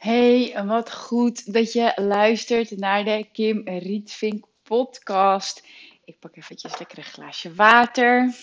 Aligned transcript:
Hey, 0.00 0.64
wat 0.66 0.92
goed 0.94 1.52
dat 1.52 1.72
je 1.72 1.92
luistert 1.96 2.78
naar 2.78 3.04
de 3.04 3.28
Kim 3.32 3.68
Rietvink 3.68 4.44
podcast. 4.62 5.62
Ik 6.04 6.18
pak 6.18 6.36
eventjes 6.36 6.78
lekker 6.78 6.98
een 6.98 7.04
glaasje 7.04 7.54
water. 7.54 8.34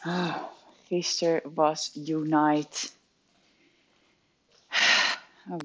Ah, 0.00 0.42
gisteren 0.86 1.54
was 1.54 1.96
Unite. 1.96 2.88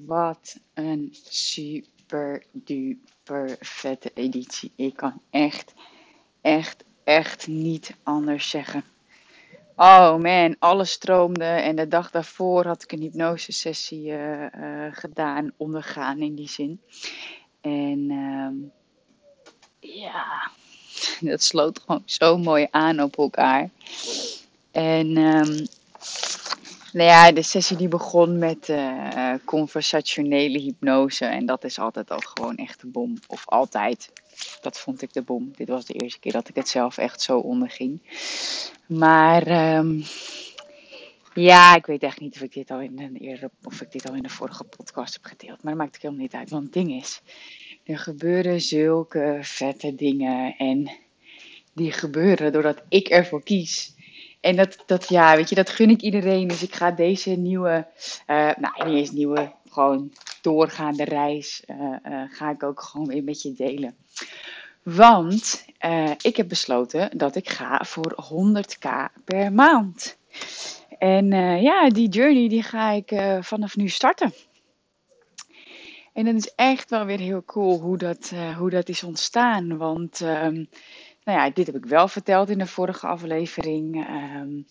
Wat 0.02 0.58
een 0.74 1.16
super 1.28 2.44
duper 2.52 3.56
vette 3.60 4.10
editie. 4.14 4.72
Ik 4.76 4.96
kan 4.96 5.22
echt, 5.30 5.74
echt, 6.40 6.84
echt 7.04 7.46
niet 7.46 7.94
anders 8.02 8.50
zeggen. 8.50 8.84
Oh 9.80 10.16
man, 10.16 10.56
alles 10.58 10.90
stroomde. 10.90 11.44
En 11.44 11.76
de 11.76 11.88
dag 11.88 12.10
daarvoor 12.10 12.66
had 12.66 12.82
ik 12.82 12.92
een 12.92 13.00
hypnosesessie 13.00 14.10
uh, 14.10 14.46
gedaan, 14.90 15.52
ondergaan 15.56 16.18
in 16.20 16.34
die 16.34 16.48
zin. 16.48 16.80
En 17.60 18.10
um, 18.10 18.72
ja, 19.80 20.50
dat 21.30 21.42
sloot 21.42 21.80
gewoon 21.80 22.02
zo 22.04 22.38
mooi 22.38 22.66
aan 22.70 23.02
op 23.02 23.18
elkaar. 23.18 23.70
En 24.70 25.16
um, 25.16 25.66
nou 26.92 27.08
ja, 27.08 27.32
de 27.32 27.42
sessie 27.42 27.76
die 27.76 27.88
begon 27.88 28.38
met 28.38 28.68
uh, 28.68 29.34
conversationele 29.44 30.58
hypnose. 30.58 31.24
En 31.24 31.46
dat 31.46 31.64
is 31.64 31.78
altijd 31.78 32.10
al 32.10 32.18
gewoon 32.18 32.56
echt 32.56 32.80
de 32.80 32.86
bom. 32.86 33.16
Of 33.26 33.46
altijd. 33.46 34.12
Dat 34.60 34.78
vond 34.78 35.02
ik 35.02 35.12
de 35.12 35.22
bom. 35.22 35.50
Dit 35.56 35.68
was 35.68 35.84
de 35.84 35.94
eerste 35.94 36.20
keer 36.20 36.32
dat 36.32 36.48
ik 36.48 36.54
het 36.54 36.68
zelf 36.68 36.98
echt 36.98 37.20
zo 37.20 37.38
onderging. 37.38 38.02
Maar 38.86 39.76
um, 39.76 40.04
ja, 41.34 41.76
ik 41.76 41.86
weet 41.86 42.02
echt 42.02 42.20
niet 42.20 42.34
of 42.34 42.42
ik 42.42 42.52
dit 42.52 42.70
al 42.70 42.80
in 42.80 43.00
een 43.00 43.16
eerder, 43.16 43.50
of 43.62 43.80
ik 43.80 43.92
dit 43.92 44.08
al 44.08 44.14
in 44.14 44.22
de 44.22 44.28
vorige 44.28 44.64
podcast 44.64 45.12
heb 45.12 45.24
gedeeld. 45.24 45.62
Maar 45.62 45.72
dat 45.72 45.82
maakt 45.82 46.02
helemaal 46.02 46.22
niet 46.22 46.34
uit. 46.34 46.50
Want 46.50 46.64
het 46.64 46.72
ding 46.72 46.92
is, 46.92 47.20
er 47.84 47.98
gebeuren 47.98 48.60
zulke 48.60 49.38
vette 49.42 49.94
dingen. 49.94 50.56
En 50.56 50.90
die 51.72 51.92
gebeuren 51.92 52.52
doordat 52.52 52.82
ik 52.88 53.08
ervoor 53.08 53.42
kies. 53.42 53.96
En 54.40 54.56
dat, 54.56 54.82
dat, 54.86 55.08
ja, 55.08 55.36
weet 55.36 55.48
je, 55.48 55.54
dat 55.54 55.70
gun 55.70 55.90
ik 55.90 56.00
iedereen. 56.00 56.48
Dus 56.48 56.62
ik 56.62 56.74
ga 56.74 56.90
deze 56.90 57.30
nieuwe, 57.30 57.86
uh, 58.26 58.50
nou 58.56 58.88
niet 58.88 58.98
eens 58.98 59.10
nieuwe, 59.10 59.52
gewoon 59.70 60.12
doorgaande 60.42 61.04
reis, 61.04 61.62
uh, 61.66 61.76
uh, 62.06 62.22
ga 62.28 62.50
ik 62.50 62.62
ook 62.62 62.80
gewoon 62.80 63.06
weer 63.06 63.24
met 63.24 63.42
je 63.42 63.52
delen. 63.52 63.96
Want 64.82 65.66
ik 66.22 66.36
heb 66.36 66.48
besloten 66.48 67.18
dat 67.18 67.36
ik 67.36 67.48
ga 67.48 67.84
voor 67.84 68.16
100k 68.32 68.88
per 69.24 69.52
maand. 69.52 70.16
En 70.98 71.30
ja, 71.62 71.88
die 71.88 72.08
journey 72.08 72.48
die 72.48 72.62
ga 72.62 72.90
ik 72.90 73.12
vanaf 73.40 73.76
nu 73.76 73.88
starten. 73.88 74.32
En 76.12 76.24
dat 76.24 76.34
is 76.34 76.52
echt 76.54 76.90
wel 76.90 77.04
weer 77.04 77.18
heel 77.18 77.44
cool 77.44 77.80
hoe 77.80 77.98
dat, 77.98 78.32
hoe 78.56 78.70
dat 78.70 78.88
is 78.88 79.02
ontstaan. 79.02 79.76
Want 79.76 80.20
um, 80.20 80.68
nou 81.28 81.40
ja, 81.40 81.50
dit 81.50 81.66
heb 81.66 81.76
ik 81.76 81.86
wel 81.86 82.08
verteld 82.08 82.48
in 82.48 82.58
de 82.58 82.66
vorige 82.66 83.06
aflevering. 83.06 84.08
Um, 84.34 84.66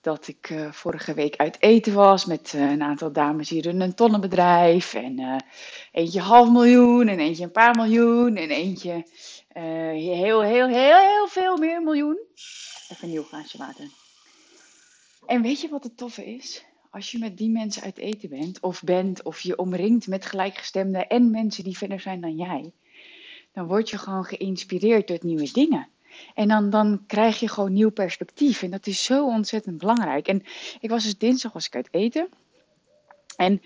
dat 0.00 0.28
ik 0.28 0.50
uh, 0.50 0.72
vorige 0.72 1.14
week 1.14 1.36
uit 1.36 1.62
eten 1.62 1.94
was 1.94 2.24
met 2.24 2.52
uh, 2.52 2.70
een 2.70 2.82
aantal 2.82 3.12
dames 3.12 3.48
hier 3.48 3.66
in 3.66 3.80
een 3.80 3.94
tonnenbedrijf. 3.94 4.94
En 4.94 5.20
uh, 5.20 5.36
eentje 5.92 6.20
half 6.20 6.50
miljoen 6.50 7.08
en 7.08 7.18
eentje 7.18 7.44
een 7.44 7.50
paar 7.50 7.76
miljoen 7.76 8.36
en 8.36 8.50
eentje 8.50 9.06
heel, 9.52 10.42
heel, 10.42 10.68
heel, 10.68 10.98
heel 10.98 11.28
veel 11.28 11.56
meer 11.56 11.82
miljoen. 11.82 12.18
Even 12.88 13.04
een 13.04 13.10
nieuw 13.10 13.22
glaasje 13.22 13.58
water. 13.58 13.90
En 15.26 15.42
weet 15.42 15.60
je 15.60 15.68
wat 15.68 15.84
het 15.84 15.96
toffe 15.96 16.26
is? 16.34 16.64
Als 16.90 17.10
je 17.10 17.18
met 17.18 17.36
die 17.36 17.50
mensen 17.50 17.82
uit 17.82 17.98
eten 17.98 18.28
bent, 18.28 18.60
of 18.60 18.82
bent, 18.82 19.22
of 19.22 19.40
je 19.40 19.56
omringt 19.56 20.06
met 20.06 20.26
gelijkgestemden 20.26 21.08
en 21.08 21.30
mensen 21.30 21.64
die 21.64 21.76
verder 21.76 22.00
zijn 22.00 22.20
dan 22.20 22.36
jij, 22.36 22.72
dan 23.58 23.66
word 23.66 23.90
je 23.90 23.98
gewoon 23.98 24.24
geïnspireerd 24.24 25.08
door 25.08 25.18
nieuwe 25.20 25.50
dingen. 25.52 25.88
En 26.34 26.48
dan, 26.48 26.70
dan 26.70 27.04
krijg 27.06 27.40
je 27.40 27.48
gewoon 27.48 27.72
nieuw 27.72 27.90
perspectief. 27.90 28.62
En 28.62 28.70
dat 28.70 28.86
is 28.86 29.04
zo 29.04 29.26
ontzettend 29.26 29.78
belangrijk. 29.78 30.28
En 30.28 30.42
ik 30.80 30.90
was 30.90 31.04
dus 31.04 31.18
dinsdag 31.18 31.52
was 31.52 31.66
ik 31.66 31.74
uit 31.74 31.88
eten. 31.90 32.28
En 33.36 33.62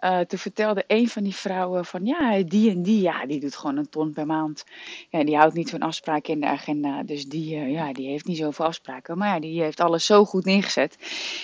uh, 0.00 0.20
toen 0.20 0.38
vertelde 0.38 0.84
een 0.86 1.08
van 1.08 1.22
die 1.22 1.34
vrouwen 1.34 1.84
van 1.84 2.04
ja, 2.04 2.42
die 2.42 2.70
en 2.70 2.82
die, 2.82 3.00
ja, 3.00 3.26
die 3.26 3.40
doet 3.40 3.56
gewoon 3.56 3.76
een 3.76 3.88
ton 3.88 4.12
per 4.12 4.26
maand. 4.26 4.64
Ja, 5.10 5.24
die 5.24 5.36
houdt 5.36 5.54
niet 5.54 5.70
van 5.70 5.80
afspraken 5.80 6.32
in 6.32 6.40
de 6.40 6.46
agenda. 6.46 7.02
Dus 7.02 7.26
die, 7.28 7.56
uh, 7.56 7.70
ja, 7.70 7.92
die 7.92 8.08
heeft 8.08 8.26
niet 8.26 8.36
zoveel 8.36 8.64
afspraken. 8.64 9.18
Maar 9.18 9.28
ja, 9.28 9.40
die 9.40 9.62
heeft 9.62 9.80
alles 9.80 10.06
zo 10.06 10.24
goed 10.24 10.44
neergezet. 10.44 10.96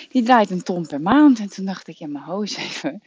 Die 0.09 0.23
draait 0.23 0.49
een 0.49 0.63
ton 0.63 0.87
per 0.87 1.01
maand. 1.01 1.39
En 1.39 1.49
toen 1.49 1.65
dacht 1.65 1.87
ik, 1.87 1.97
ja, 1.97 2.07
maar 2.07 2.25
hoos 2.25 2.55
even. 2.55 3.01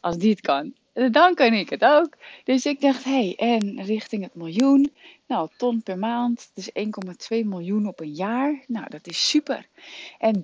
Als 0.00 0.16
die 0.16 0.30
het 0.30 0.40
kan, 0.40 0.74
dan 1.10 1.34
kan 1.34 1.52
ik 1.52 1.70
het 1.70 1.84
ook. 1.84 2.16
Dus 2.44 2.66
ik 2.66 2.80
dacht, 2.80 3.04
hé, 3.04 3.10
hey, 3.10 3.34
en 3.36 3.82
richting 3.82 4.22
het 4.22 4.34
miljoen. 4.34 4.92
Nou, 5.26 5.48
ton 5.56 5.82
per 5.82 5.98
maand, 5.98 6.50
dus 6.54 6.70
1,2 6.70 6.82
miljoen 7.28 7.86
op 7.86 8.00
een 8.00 8.12
jaar. 8.12 8.64
Nou, 8.66 8.86
dat 8.88 9.06
is 9.06 9.28
super. 9.28 9.66
En 10.18 10.40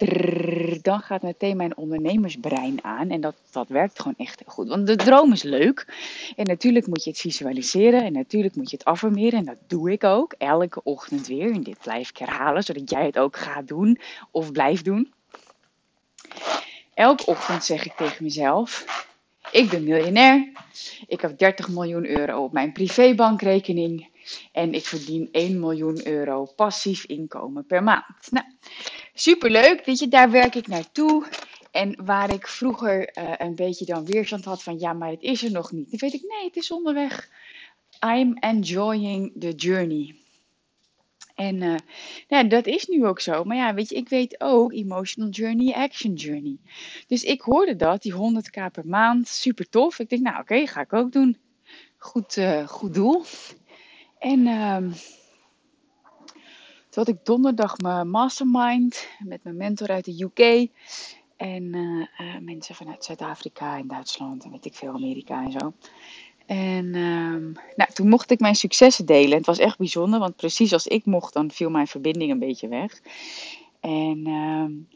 dan 0.82 1.00
gaat 1.00 1.22
meteen 1.22 1.56
mijn 1.56 1.76
ondernemersbrein 1.76 2.84
aan. 2.84 3.10
En 3.10 3.20
dat, 3.20 3.34
dat 3.50 3.68
werkt 3.68 4.00
gewoon 4.00 4.14
echt 4.16 4.38
heel 4.38 4.54
goed. 4.54 4.68
Want 4.68 4.86
de 4.86 4.96
droom 4.96 5.32
is 5.32 5.42
leuk. 5.42 5.94
En 6.36 6.44
natuurlijk 6.44 6.86
moet 6.86 7.04
je 7.04 7.10
het 7.10 7.20
visualiseren. 7.20 8.04
En 8.04 8.12
natuurlijk 8.12 8.56
moet 8.56 8.70
je 8.70 8.76
het 8.76 8.86
affirmeren. 8.86 9.38
En 9.38 9.44
dat 9.44 9.58
doe 9.66 9.92
ik 9.92 10.04
ook. 10.04 10.34
Elke 10.38 10.82
ochtend 10.82 11.26
weer. 11.26 11.52
En 11.52 11.62
dit 11.62 11.78
blijf 11.82 12.08
ik 12.08 12.16
herhalen, 12.16 12.62
zodat 12.62 12.90
jij 12.90 13.06
het 13.06 13.18
ook 13.18 13.36
gaat 13.36 13.68
doen. 13.68 13.98
Of 14.30 14.52
blijft 14.52 14.84
doen. 14.84 15.12
Elke 16.94 17.26
ochtend 17.26 17.64
zeg 17.64 17.84
ik 17.84 17.92
tegen 17.92 18.24
mezelf: 18.24 18.84
Ik 19.54 19.70
ben 19.70 19.84
miljonair. 19.84 20.52
Ik 21.06 21.20
heb 21.20 21.38
30 21.38 21.68
miljoen 21.68 22.06
euro 22.06 22.44
op 22.44 22.52
mijn 22.52 22.72
privébankrekening. 22.72 24.08
En 24.52 24.74
ik 24.74 24.84
verdien 24.84 25.28
1 25.32 25.60
miljoen 25.60 26.06
euro 26.06 26.44
passief 26.56 27.04
inkomen 27.04 27.66
per 27.66 27.82
maand. 27.82 28.30
Nou, 28.30 28.46
superleuk. 29.12 29.84
Weet 29.84 29.98
je, 29.98 30.08
daar 30.08 30.30
werk 30.30 30.54
ik 30.54 30.66
naartoe. 30.66 31.26
En 31.70 32.04
waar 32.04 32.32
ik 32.32 32.46
vroeger 32.46 33.18
uh, 33.18 33.32
een 33.38 33.54
beetje 33.54 33.84
dan 33.84 34.04
weerstand 34.04 34.44
had 34.44 34.62
van 34.62 34.78
ja, 34.78 34.92
maar 34.92 35.10
het 35.10 35.22
is 35.22 35.42
er 35.42 35.50
nog 35.50 35.72
niet. 35.72 35.90
Dan 35.90 35.98
weet 35.98 36.14
ik, 36.14 36.22
nee, 36.22 36.44
het 36.44 36.56
is 36.56 36.70
onderweg. 36.70 37.28
I'm 38.06 38.36
enjoying 38.38 39.32
the 39.38 39.52
journey. 39.52 40.23
En 41.34 41.62
uh, 41.62 41.76
ja, 42.28 42.42
dat 42.42 42.66
is 42.66 42.86
nu 42.86 43.06
ook 43.06 43.20
zo. 43.20 43.44
Maar 43.44 43.56
ja, 43.56 43.74
weet 43.74 43.88
je, 43.88 43.94
ik 43.94 44.08
weet 44.08 44.40
ook 44.40 44.72
emotional 44.72 45.30
journey, 45.30 45.74
action 45.74 46.12
journey. 46.12 46.56
Dus 47.06 47.22
ik 47.22 47.40
hoorde 47.40 47.76
dat, 47.76 48.02
die 48.02 48.12
100k 48.12 48.70
per 48.72 48.86
maand, 48.86 49.28
super 49.28 49.68
tof. 49.68 49.98
Ik 49.98 50.08
denk, 50.08 50.22
nou 50.22 50.40
oké, 50.40 50.66
ga 50.66 50.80
ik 50.80 50.92
ook 50.92 51.12
doen. 51.12 51.36
Goed, 51.96 52.36
uh, 52.36 52.68
goed 52.68 52.94
doel. 52.94 53.24
En 54.18 54.46
uh, 54.46 54.76
toen 54.76 54.94
had 57.04 57.08
ik 57.08 57.24
donderdag 57.24 57.78
mijn 57.78 58.10
mastermind 58.10 59.08
met 59.18 59.42
mijn 59.42 59.56
mentor 59.56 59.88
uit 59.88 60.04
de 60.04 60.24
UK. 60.24 60.70
En 61.36 61.62
uh, 61.62 62.38
mensen 62.40 62.74
vanuit 62.74 63.04
Zuid-Afrika 63.04 63.78
en 63.78 63.86
Duitsland 63.86 64.44
en 64.44 64.50
weet 64.50 64.64
ik 64.64 64.74
veel, 64.74 64.94
Amerika 64.94 65.44
en 65.44 65.52
zo. 65.52 65.72
En 66.46 66.94
um, 66.94 67.52
nou, 67.76 67.90
toen 67.92 68.08
mocht 68.08 68.30
ik 68.30 68.40
mijn 68.40 68.54
successen 68.54 69.06
delen. 69.06 69.36
Het 69.36 69.46
was 69.46 69.58
echt 69.58 69.78
bijzonder, 69.78 70.20
want 70.20 70.36
precies 70.36 70.72
als 70.72 70.86
ik 70.86 71.04
mocht, 71.04 71.32
dan 71.32 71.50
viel 71.50 71.70
mijn 71.70 71.86
verbinding 71.86 72.30
een 72.30 72.38
beetje 72.38 72.68
weg. 72.68 73.00
En 73.80 74.26
um, 74.26 74.88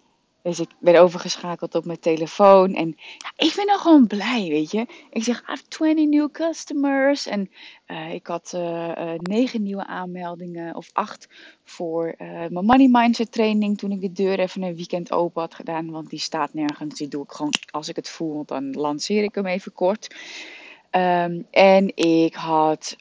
dus 0.43 0.61
ik 0.61 0.71
ben 0.79 1.01
overgeschakeld 1.01 1.75
op 1.75 1.85
mijn 1.85 2.01
telefoon. 2.01 2.75
En 2.75 2.97
ja, 2.97 3.33
ik 3.37 3.53
ben 3.57 3.67
dan 3.67 3.79
gewoon 3.79 4.07
blij, 4.07 4.49
weet 4.49 4.71
je. 4.71 4.87
Ik 5.11 5.25
zeg, 5.25 5.41
I 5.41 5.43
have 5.45 5.63
20 5.69 6.07
new 6.07 6.31
customers. 6.31 7.27
En 7.27 7.51
uh, 7.87 8.13
ik 8.13 8.27
had 8.27 8.53
uh, 8.55 8.61
uh, 8.99 9.13
negen 9.17 9.63
nieuwe 9.63 9.87
aanmeldingen. 9.87 10.75
Of 10.75 10.91
acht 10.93 11.29
voor 11.65 12.15
mijn 12.19 12.65
money 12.65 12.89
mindset 12.91 13.33
training. 13.33 13.79
Toen 13.79 13.93
ik 13.93 14.01
de 14.01 14.13
deur 14.13 14.39
even 14.39 14.63
een 14.63 14.77
weekend 14.77 15.13
open 15.13 15.41
had 15.41 15.55
gedaan. 15.55 15.91
Want 15.91 16.11
die 16.11 16.19
staat 16.19 16.55
nergens. 16.55 16.95
Die 16.95 17.09
doe 17.09 17.23
ik 17.23 17.33
gewoon 17.33 17.55
als 17.71 17.89
ik 17.89 17.97
het 17.97 18.09
voel. 18.09 18.45
Dan 18.45 18.73
lanceer 18.73 19.23
ik 19.23 19.35
hem 19.35 19.47
even 19.47 19.73
kort. 19.73 20.15
Um, 20.91 21.47
en 21.51 21.97
ik 21.97 22.35
had 22.35 22.97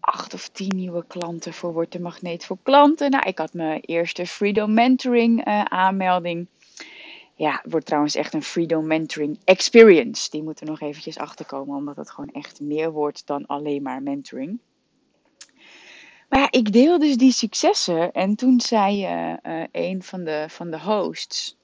acht 0.00 0.34
of 0.34 0.48
tien 0.48 0.76
nieuwe 0.76 1.04
klanten 1.06 1.52
voor 1.52 1.72
Word 1.72 1.92
de 1.92 2.00
Magneet 2.00 2.44
voor 2.44 2.58
Klanten. 2.62 3.10
Nou, 3.10 3.28
ik 3.28 3.38
had 3.38 3.52
mijn 3.52 3.80
eerste 3.80 4.26
Freedom 4.26 4.74
Mentoring 4.74 5.46
uh, 5.46 5.62
aanmelding. 5.62 6.46
Ja, 7.34 7.62
wordt 7.68 7.86
trouwens 7.86 8.14
echt 8.14 8.34
een 8.34 8.42
Freedom 8.42 8.86
Mentoring 8.86 9.38
Experience. 9.44 10.30
Die 10.30 10.42
moeten 10.42 10.66
nog 10.66 10.80
eventjes 10.80 11.18
achterkomen, 11.18 11.76
omdat 11.76 11.96
het 11.96 12.10
gewoon 12.10 12.32
echt 12.32 12.60
meer 12.60 12.90
wordt 12.90 13.26
dan 13.26 13.46
alleen 13.46 13.82
maar 13.82 14.02
mentoring. 14.02 14.58
Maar 16.28 16.40
ja, 16.40 16.50
ik 16.50 16.72
deel 16.72 16.98
dus 16.98 17.16
die 17.16 17.32
successen. 17.32 18.12
En 18.12 18.34
toen 18.34 18.60
zei 18.60 19.06
uh, 19.42 19.64
een 19.72 20.02
van 20.02 20.24
de, 20.24 20.44
van 20.48 20.70
de 20.70 20.80
hosts, 20.80 21.56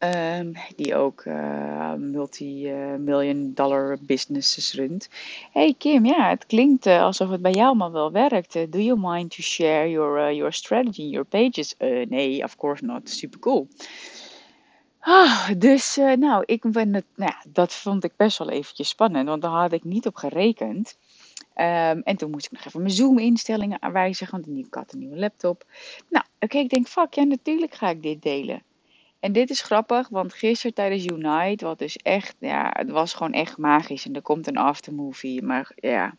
Um, 0.00 0.52
die 0.76 0.94
ook 0.94 1.24
uh, 1.24 1.94
multi-million 1.94 3.54
dollar 3.54 3.98
businesses 4.00 4.72
runt. 4.72 5.08
Hey 5.52 5.74
Kim, 5.78 6.04
ja, 6.04 6.28
het 6.28 6.46
klinkt 6.46 6.86
uh, 6.86 7.02
alsof 7.02 7.30
het 7.30 7.42
bij 7.42 7.52
jou 7.52 7.66
allemaal 7.66 7.92
wel 7.92 8.12
werkt. 8.12 8.52
Do 8.52 8.78
you 8.78 8.98
mind 9.00 9.30
to 9.30 9.42
share 9.42 9.90
your, 9.90 10.34
your 10.34 10.52
strategy, 10.52 11.02
your 11.02 11.26
pages? 11.26 11.74
nee, 12.08 12.44
of 12.44 12.56
course 12.56 12.84
not. 12.84 13.10
Super 13.10 13.38
cool. 13.38 13.68
Ah, 15.00 15.48
dus 15.56 15.96
nou, 15.96 16.42
ik 16.46 16.62
ben 16.72 16.94
het, 16.94 17.04
nou 17.14 17.32
dat 17.48 17.74
vond 17.74 18.04
ik 18.04 18.12
best 18.16 18.38
wel 18.38 18.50
eventjes 18.50 18.88
spannend, 18.88 19.28
want 19.28 19.42
daar 19.42 19.50
had 19.50 19.72
ik 19.72 19.84
niet 19.84 20.06
op 20.06 20.16
gerekend. 20.16 20.96
Um, 21.56 22.02
en 22.02 22.16
toen 22.16 22.30
moest 22.30 22.46
ik 22.46 22.52
nog 22.52 22.64
even 22.64 22.82
mijn 22.82 22.94
Zoom-instellingen 22.94 23.82
aanwijzigen, 23.82 24.44
want 24.44 24.58
ik 24.58 24.74
had 24.74 24.92
een 24.92 24.98
nieuwe 24.98 25.18
laptop. 25.18 25.64
Nou, 26.08 26.24
oké, 26.40 26.58
ik 26.58 26.70
denk, 26.70 26.88
fuck, 26.88 27.14
ja, 27.14 27.22
natuurlijk 27.22 27.74
ga 27.74 27.88
ik 27.90 28.02
dit 28.02 28.22
delen. 28.22 28.62
En 29.20 29.32
dit 29.32 29.50
is 29.50 29.62
grappig, 29.62 30.08
want 30.08 30.34
gisteren 30.34 30.74
tijdens 30.74 31.06
Unite, 31.06 31.64
wat 31.64 31.78
dus 31.78 31.96
echt, 31.96 32.36
ja, 32.38 32.70
het 32.72 32.90
was 32.90 33.14
gewoon 33.14 33.32
echt 33.32 33.58
magisch. 33.58 34.06
En 34.06 34.14
er 34.14 34.22
komt 34.22 34.46
een 34.46 34.56
aftermovie, 34.56 35.42
maar 35.42 35.72
ja. 35.76 36.16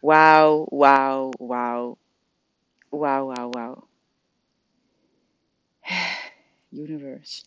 Wauw, 0.00 0.66
wauw, 0.70 1.30
wauw. 1.38 1.96
Wauw, 2.88 3.26
wauw, 3.26 3.50
wauw. 3.50 3.86
Universe. 6.70 7.42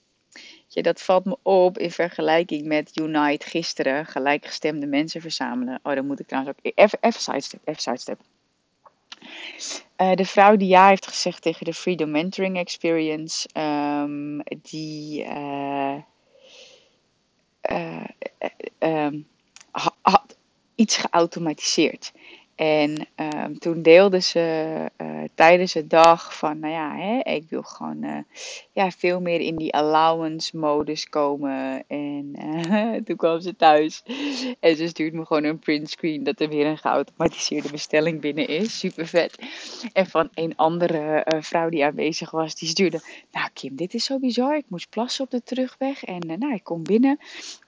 Ja, 0.67 0.81
dat 0.81 1.01
valt 1.01 1.25
me 1.25 1.37
op 1.41 1.77
in 1.77 1.91
vergelijking 1.91 2.65
met 2.65 2.97
Unite 2.99 3.49
gisteren. 3.49 4.05
Gelijkgestemde 4.05 4.87
mensen 4.87 5.21
verzamelen. 5.21 5.79
Oh, 5.83 5.93
dan 5.93 6.05
moet 6.05 6.19
ik 6.19 6.27
trouwens 6.27 6.57
ook 6.57 6.73
even, 6.75 6.99
sidestep, 7.01 7.61
even 7.63 7.81
sidestep. 7.81 8.19
Uh, 9.97 10.13
de 10.13 10.25
vrouw 10.25 10.55
die 10.55 10.67
ja 10.67 10.87
heeft 10.87 11.07
gezegd 11.07 11.41
tegen 11.41 11.65
de 11.65 11.73
Freedom 11.73 12.11
Mentoring 12.11 12.57
Experience, 12.57 13.49
um, 14.05 14.43
die 14.61 15.23
uh, 15.23 15.97
uh, 17.71 19.13
had 20.01 20.37
iets 20.75 20.97
geautomatiseerd. 20.97 22.11
En 22.55 23.07
um, 23.15 23.59
toen 23.59 23.81
deelde 23.81 24.21
ze 24.21 24.75
uh, 24.97 25.23
tijdens 25.33 25.73
de 25.73 25.87
dag 25.87 26.37
van, 26.37 26.59
nou 26.59 26.73
ja, 26.73 26.95
hè, 26.95 27.19
ik 27.33 27.49
wil 27.49 27.61
gewoon 27.61 28.03
uh, 28.03 28.17
ja, 28.71 28.91
veel 28.91 29.21
meer 29.21 29.39
in 29.39 29.55
die 29.55 29.73
allowance 29.73 30.57
modus 30.57 31.09
komen. 31.09 31.83
En 31.87 32.33
uh, 32.39 32.93
toen 33.05 33.15
kwam 33.15 33.41
ze 33.41 33.55
thuis 33.55 34.03
en 34.59 34.75
ze 34.75 34.87
stuurt 34.87 35.13
me 35.13 35.25
gewoon 35.25 35.43
een 35.43 35.59
printscreen 35.59 36.23
dat 36.23 36.39
er 36.39 36.49
weer 36.49 36.65
een 36.65 36.77
geautomatiseerde 36.77 37.71
bestelling 37.71 38.21
binnen 38.21 38.47
is. 38.47 38.79
Super 38.79 39.07
vet. 39.07 39.39
En 39.93 40.07
van 40.07 40.29
een 40.33 40.55
andere 40.55 41.25
vrouw 41.39 41.69
die 41.69 41.85
aanwezig 41.85 42.31
was, 42.31 42.55
die 42.55 42.69
stuurde, 42.69 42.99
nou 43.31 43.49
Kim, 43.53 43.75
dit 43.75 43.93
is 43.93 44.05
zo 44.05 44.19
bizar. 44.19 44.57
Ik 44.57 44.65
moest 44.67 44.89
plassen 44.89 45.23
op 45.23 45.31
de 45.31 45.43
terugweg 45.43 46.03
en 46.03 46.39
nou, 46.39 46.53
ik 46.53 46.63
kom 46.63 46.83
binnen 46.83 47.19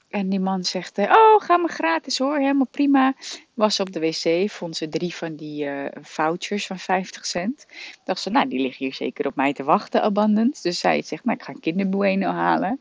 en 0.09 0.30
die 0.30 0.39
man 0.39 0.63
zegt, 0.63 0.98
eh, 0.98 1.12
oh, 1.12 1.42
ga 1.42 1.57
maar 1.57 1.69
gratis 1.69 2.18
hoor, 2.18 2.38
helemaal 2.38 2.68
prima. 2.71 3.13
Was 3.54 3.80
op 3.80 3.92
de 3.92 4.00
wc, 4.00 4.51
vond 4.51 4.75
ze 4.75 4.89
drie 4.89 5.15
van 5.15 5.36
die 5.36 5.65
uh, 5.65 5.86
vouchers 6.01 6.68
van 6.68 6.80
50 6.80 7.25
cent. 7.25 7.68
Dacht 8.04 8.21
ze, 8.21 8.30
nou, 8.30 8.48
die 8.48 8.59
liggen 8.59 8.86
hier 8.86 8.94
zeker 8.94 9.27
op 9.27 9.36
mij 9.36 9.54
te 9.54 9.63
wachten, 9.63 10.01
abundant. 10.01 10.63
Dus 10.63 10.80
zij 10.80 11.01
zegt, 11.01 11.25
nou, 11.25 11.38
ik 11.38 11.44
ga 11.44 11.54
een 11.54 11.59
kinderbueno 11.59 12.30
halen. 12.30 12.80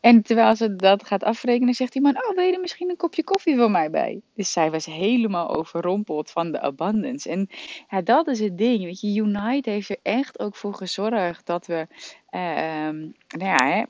En 0.00 0.22
terwijl 0.22 0.56
ze 0.56 0.76
dat 0.76 1.06
gaat 1.06 1.24
afrekenen, 1.24 1.74
zegt 1.74 1.92
die 1.92 2.02
man, 2.02 2.16
oh, 2.16 2.34
wil 2.34 2.44
je 2.44 2.52
er 2.52 2.60
misschien 2.60 2.90
een 2.90 2.96
kopje 2.96 3.24
koffie 3.24 3.56
voor 3.56 3.70
mij 3.70 3.90
bij? 3.90 4.20
Dus 4.34 4.52
zij 4.52 4.70
was 4.70 4.86
helemaal 4.86 5.56
overrompeld 5.56 6.30
van 6.30 6.52
de 6.52 6.60
abundance. 6.60 7.30
En 7.30 7.48
ja, 7.90 8.00
dat 8.00 8.26
is 8.26 8.40
het 8.40 8.58
ding, 8.58 8.84
weet 8.84 9.00
je, 9.00 9.20
Unite 9.20 9.70
heeft 9.70 9.88
er 9.88 9.98
echt 10.02 10.38
ook 10.38 10.56
voor 10.56 10.74
gezorgd 10.74 11.46
dat 11.46 11.66
we, 11.66 11.86
uh, 12.30 12.86
um, 12.86 13.14
nou 13.28 13.50
ja, 13.50 13.66
hè, 13.66 13.82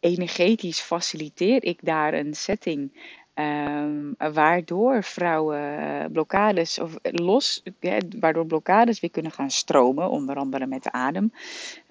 energetisch 0.00 0.80
faciliteer 0.80 1.64
ik 1.64 1.78
daar 1.82 2.14
een 2.14 2.34
setting 2.34 2.92
um, 3.34 4.14
waardoor 4.16 5.02
vrouwen 5.04 5.78
eh, 5.78 6.04
blokkades 6.12 6.78
of 6.78 6.98
los, 7.02 7.62
ja, 7.80 7.98
waardoor 8.20 8.46
blokkades 8.46 9.00
weer 9.00 9.10
kunnen 9.10 9.32
gaan 9.32 9.50
stromen, 9.50 10.10
onder 10.10 10.36
andere 10.36 10.66
met 10.66 10.82
de 10.82 10.92
adem. 10.92 11.32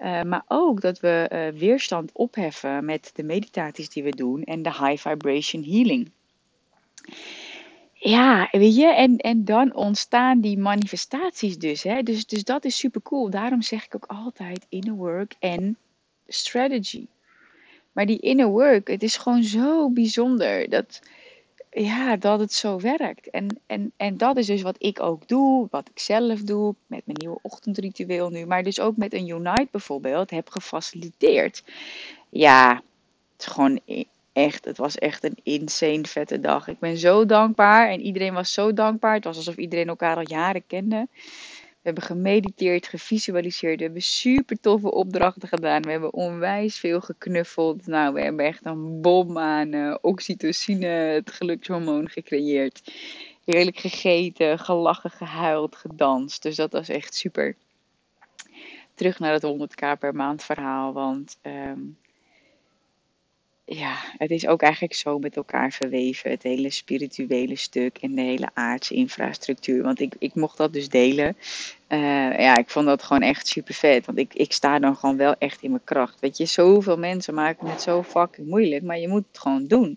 Uh, 0.00 0.22
maar 0.22 0.44
ook 0.48 0.80
dat 0.80 1.00
we 1.00 1.52
weerstand 1.56 2.12
opheffen 2.12 2.84
met 2.84 3.10
de 3.14 3.22
meditaties 3.22 3.88
die 3.88 4.02
we 4.02 4.10
doen 4.10 4.42
en 4.42 4.62
de 4.62 4.72
high 4.72 5.08
vibration 5.08 5.64
healing. 5.64 6.10
Ja, 7.92 8.48
weet 8.50 8.76
je, 8.76 8.94
en, 8.94 9.16
en 9.16 9.44
dan 9.44 9.74
ontstaan 9.74 10.40
die 10.40 10.58
manifestaties 10.58 11.58
dus, 11.58 11.82
hè. 11.82 12.02
Dus, 12.02 12.26
dus 12.26 12.44
dat 12.44 12.64
is 12.64 12.76
super 12.76 13.02
cool. 13.02 13.30
Daarom 13.30 13.62
zeg 13.62 13.84
ik 13.84 13.94
ook 13.94 14.06
altijd 14.06 14.66
inner 14.68 14.94
work 14.94 15.34
en 15.38 15.76
strategy. 16.26 17.06
Maar 17.92 18.06
die 18.06 18.18
inner 18.18 18.46
work, 18.46 18.88
het 18.88 19.02
is 19.02 19.16
gewoon 19.16 19.42
zo 19.42 19.90
bijzonder 19.90 20.68
dat, 20.68 21.00
ja, 21.70 22.16
dat 22.16 22.40
het 22.40 22.52
zo 22.52 22.80
werkt. 22.80 23.30
En, 23.30 23.60
en, 23.66 23.92
en 23.96 24.16
dat 24.16 24.36
is 24.36 24.46
dus 24.46 24.62
wat 24.62 24.76
ik 24.78 25.00
ook 25.00 25.28
doe, 25.28 25.66
wat 25.70 25.88
ik 25.88 25.98
zelf 25.98 26.40
doe, 26.40 26.74
met 26.86 27.02
mijn 27.04 27.18
nieuwe 27.20 27.38
ochtendritueel 27.42 28.30
nu. 28.30 28.46
Maar 28.46 28.62
dus 28.62 28.80
ook 28.80 28.96
met 28.96 29.14
een 29.14 29.28
Unite 29.28 29.68
bijvoorbeeld, 29.70 30.30
heb 30.30 30.50
gefaciliteerd. 30.50 31.64
Ja, 32.28 32.74
het 33.32 33.46
is 33.46 33.46
gewoon 33.46 33.80
echt, 34.32 34.64
het 34.64 34.76
was 34.76 34.98
echt 34.98 35.24
een 35.24 35.38
insane 35.42 36.04
vette 36.04 36.40
dag. 36.40 36.68
Ik 36.68 36.78
ben 36.78 36.98
zo 36.98 37.26
dankbaar 37.26 37.88
en 37.88 38.00
iedereen 38.00 38.34
was 38.34 38.52
zo 38.52 38.72
dankbaar. 38.72 39.14
Het 39.14 39.24
was 39.24 39.36
alsof 39.36 39.56
iedereen 39.56 39.88
elkaar 39.88 40.16
al 40.16 40.28
jaren 40.28 40.66
kende. 40.66 41.08
Hebben 41.88 42.06
gemediteerd, 42.06 42.86
gevisualiseerd. 42.86 43.76
We 43.76 43.84
hebben 43.84 44.02
super 44.02 44.60
toffe 44.60 44.92
opdrachten 44.92 45.48
gedaan. 45.48 45.82
We 45.82 45.90
hebben 45.90 46.12
onwijs 46.12 46.78
veel 46.78 47.00
geknuffeld. 47.00 47.86
Nou, 47.86 48.14
we 48.14 48.20
hebben 48.20 48.46
echt 48.46 48.66
een 48.66 49.00
bom 49.00 49.38
aan 49.38 49.72
uh, 49.72 49.96
oxytocine, 50.00 50.86
het 50.86 51.30
gelukshormoon, 51.30 52.08
gecreëerd. 52.08 52.92
Heerlijk 53.44 53.78
gegeten, 53.78 54.58
gelachen, 54.58 55.10
gehuild, 55.10 55.76
gedanst. 55.76 56.42
Dus 56.42 56.56
dat 56.56 56.72
was 56.72 56.88
echt 56.88 57.14
super. 57.14 57.56
Terug 58.94 59.18
naar 59.18 59.32
het 59.32 59.46
100k 59.46 59.98
per 59.98 60.14
maand 60.14 60.44
verhaal. 60.44 60.92
Want 60.92 61.38
um, 61.42 61.96
ja, 63.68 63.96
het 64.18 64.30
is 64.30 64.46
ook 64.46 64.62
eigenlijk 64.62 64.94
zo 64.94 65.18
met 65.18 65.36
elkaar 65.36 65.72
verweven. 65.72 66.30
Het 66.30 66.42
hele 66.42 66.70
spirituele 66.70 67.56
stuk 67.56 67.98
en 67.98 68.14
de 68.14 68.20
hele 68.20 68.50
aardse 68.54 68.94
infrastructuur. 68.94 69.82
Want 69.82 70.00
ik, 70.00 70.14
ik 70.18 70.34
mocht 70.34 70.56
dat 70.56 70.72
dus 70.72 70.88
delen. 70.88 71.36
Uh, 71.88 72.38
ja, 72.38 72.56
ik 72.56 72.70
vond 72.70 72.86
dat 72.86 73.02
gewoon 73.02 73.22
echt 73.22 73.48
super 73.48 73.74
vet. 73.74 74.06
Want 74.06 74.18
ik, 74.18 74.34
ik 74.34 74.52
sta 74.52 74.78
dan 74.78 74.96
gewoon 74.96 75.16
wel 75.16 75.34
echt 75.38 75.62
in 75.62 75.70
mijn 75.70 75.84
kracht. 75.84 76.20
Weet 76.20 76.36
je, 76.36 76.44
zoveel 76.44 76.98
mensen 76.98 77.34
maken 77.34 77.66
het 77.66 77.82
zo 77.82 78.02
fucking 78.02 78.48
moeilijk. 78.48 78.82
Maar 78.82 78.98
je 78.98 79.08
moet 79.08 79.24
het 79.28 79.38
gewoon 79.38 79.66
doen. 79.66 79.96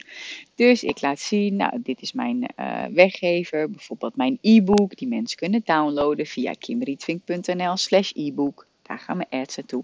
Dus 0.55 0.83
ik 0.83 1.01
laat 1.01 1.19
zien, 1.19 1.55
nou, 1.55 1.81
dit 1.81 2.01
is 2.01 2.13
mijn 2.13 2.49
uh, 2.59 2.83
weggever. 2.85 3.69
Bijvoorbeeld 3.69 4.15
mijn 4.15 4.37
e-book. 4.41 4.95
Die 4.97 5.07
mensen 5.07 5.37
kunnen 5.37 5.61
downloaden 5.65 6.25
via 6.25 6.53
kimrietwink.nl 6.59 7.77
slash 7.77 8.11
e-book. 8.15 8.67
Daar 8.81 8.99
gaan 8.99 9.17
mijn 9.17 9.29
ads 9.29 9.57
naartoe. 9.57 9.83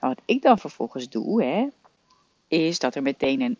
Maar 0.00 0.10
wat 0.10 0.22
ik 0.24 0.42
dan 0.42 0.58
vervolgens 0.58 1.08
doe, 1.08 1.44
hè, 1.44 1.66
is 2.48 2.78
dat 2.78 2.94
er 2.94 3.02
meteen 3.02 3.40
een 3.40 3.56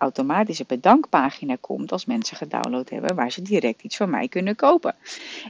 automatische 0.00 0.64
bedankpagina 0.66 1.56
komt 1.60 1.92
als 1.92 2.04
mensen 2.04 2.36
gedownload 2.36 2.88
hebben 2.88 3.14
waar 3.14 3.32
ze 3.32 3.42
direct 3.42 3.82
iets 3.82 3.96
van 3.96 4.10
mij 4.10 4.28
kunnen 4.28 4.56
kopen. 4.56 4.94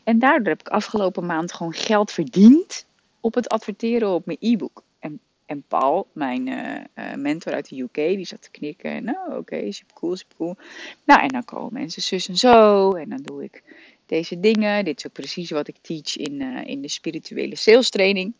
En 0.05 0.19
daardoor 0.19 0.49
heb 0.49 0.61
ik 0.61 0.69
afgelopen 0.69 1.27
maand 1.27 1.53
gewoon 1.53 1.73
geld 1.73 2.11
verdiend 2.11 2.87
op 3.21 3.35
het 3.35 3.49
adverteren 3.49 4.09
op 4.09 4.27
mijn 4.27 4.39
e-book. 4.41 4.83
En, 4.99 5.21
en 5.47 5.65
Paul, 5.69 6.07
mijn 6.13 6.47
uh, 6.47 7.15
mentor 7.15 7.53
uit 7.53 7.69
de 7.69 7.81
UK, 7.81 7.95
die 7.95 8.25
zat 8.25 8.43
te 8.43 8.51
knikken. 8.51 9.05
Nou, 9.05 9.37
oké, 9.39 9.73
super 9.73 9.95
cool, 9.95 10.17
super 10.17 10.37
cool. 10.37 10.57
Nou, 11.05 11.21
en 11.21 11.29
dan 11.29 11.45
komen 11.45 11.73
mensen 11.73 12.03
zus 12.03 12.29
en 12.29 12.37
zo. 12.37 12.93
En 12.93 13.09
dan 13.09 13.23
doe 13.23 13.45
ik 13.45 13.63
deze 14.07 14.41
dingen. 14.41 14.85
Dit 14.85 14.99
is 14.99 15.07
ook 15.07 15.13
precies 15.13 15.51
wat 15.51 15.69
ik 15.69 15.77
teach 15.81 16.17
in, 16.17 16.41
uh, 16.41 16.67
in 16.67 16.81
de 16.81 16.89
spirituele 16.89 17.57
sales 17.57 17.91
training. 17.91 18.33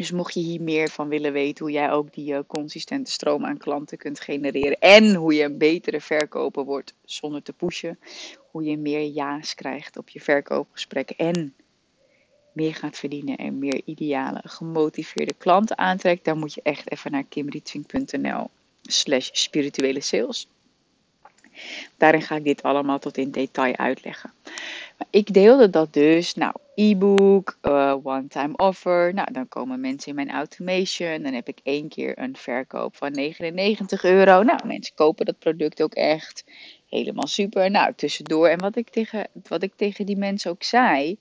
Dus 0.00 0.10
mocht 0.10 0.34
je 0.34 0.40
hier 0.40 0.62
meer 0.62 0.88
van 0.88 1.08
willen 1.08 1.32
weten, 1.32 1.64
hoe 1.64 1.74
jij 1.74 1.90
ook 1.90 2.14
die 2.14 2.32
uh, 2.32 2.38
consistente 2.46 3.10
stroom 3.10 3.44
aan 3.44 3.56
klanten 3.56 3.98
kunt 3.98 4.20
genereren 4.20 4.78
en 4.78 5.14
hoe 5.14 5.34
je 5.34 5.44
een 5.44 5.58
betere 5.58 6.00
verkoper 6.00 6.64
wordt 6.64 6.94
zonder 7.04 7.42
te 7.42 7.52
pushen, 7.52 7.98
hoe 8.50 8.64
je 8.64 8.76
meer 8.76 9.06
ja's 9.06 9.54
krijgt 9.54 9.96
op 9.96 10.08
je 10.08 10.20
verkoopgesprekken 10.20 11.16
en 11.16 11.54
meer 12.52 12.74
gaat 12.74 12.96
verdienen 12.96 13.36
en 13.36 13.58
meer 13.58 13.80
ideale, 13.84 14.40
gemotiveerde 14.44 15.34
klanten 15.38 15.78
aantrekt, 15.78 16.24
dan 16.24 16.38
moet 16.38 16.54
je 16.54 16.62
echt 16.62 16.90
even 16.90 17.10
naar 17.10 17.24
kimrietvink.nl 17.24 18.50
slash 18.82 19.28
spirituele 19.32 20.00
sales. 20.00 20.48
Daarin 21.96 22.22
ga 22.22 22.36
ik 22.36 22.44
dit 22.44 22.62
allemaal 22.62 22.98
tot 22.98 23.16
in 23.16 23.30
detail 23.30 23.76
uitleggen. 23.76 24.32
Ik 25.10 25.32
deelde 25.32 25.70
dat 25.70 25.92
dus, 25.92 26.34
nou, 26.34 26.54
e-book, 26.74 27.58
uh, 27.62 27.96
one-time 28.02 28.56
offer. 28.56 29.14
Nou, 29.14 29.32
dan 29.32 29.48
komen 29.48 29.80
mensen 29.80 30.08
in 30.08 30.14
mijn 30.14 30.30
automation. 30.30 31.22
Dan 31.22 31.32
heb 31.32 31.48
ik 31.48 31.60
één 31.62 31.88
keer 31.88 32.18
een 32.18 32.36
verkoop 32.36 32.96
van 32.96 33.12
99 33.12 34.04
euro. 34.04 34.42
Nou, 34.42 34.66
mensen 34.66 34.94
kopen 34.94 35.26
dat 35.26 35.38
product 35.38 35.82
ook 35.82 35.94
echt. 35.94 36.44
Helemaal 36.88 37.26
super. 37.26 37.70
Nou, 37.70 37.92
tussendoor. 37.96 38.48
En 38.48 38.58
wat 38.58 38.76
ik 38.76 38.88
tegen, 38.88 39.28
wat 39.48 39.62
ik 39.62 39.72
tegen 39.76 40.06
die 40.06 40.16
mensen 40.16 40.50
ook 40.50 40.62
zei, 40.62 41.18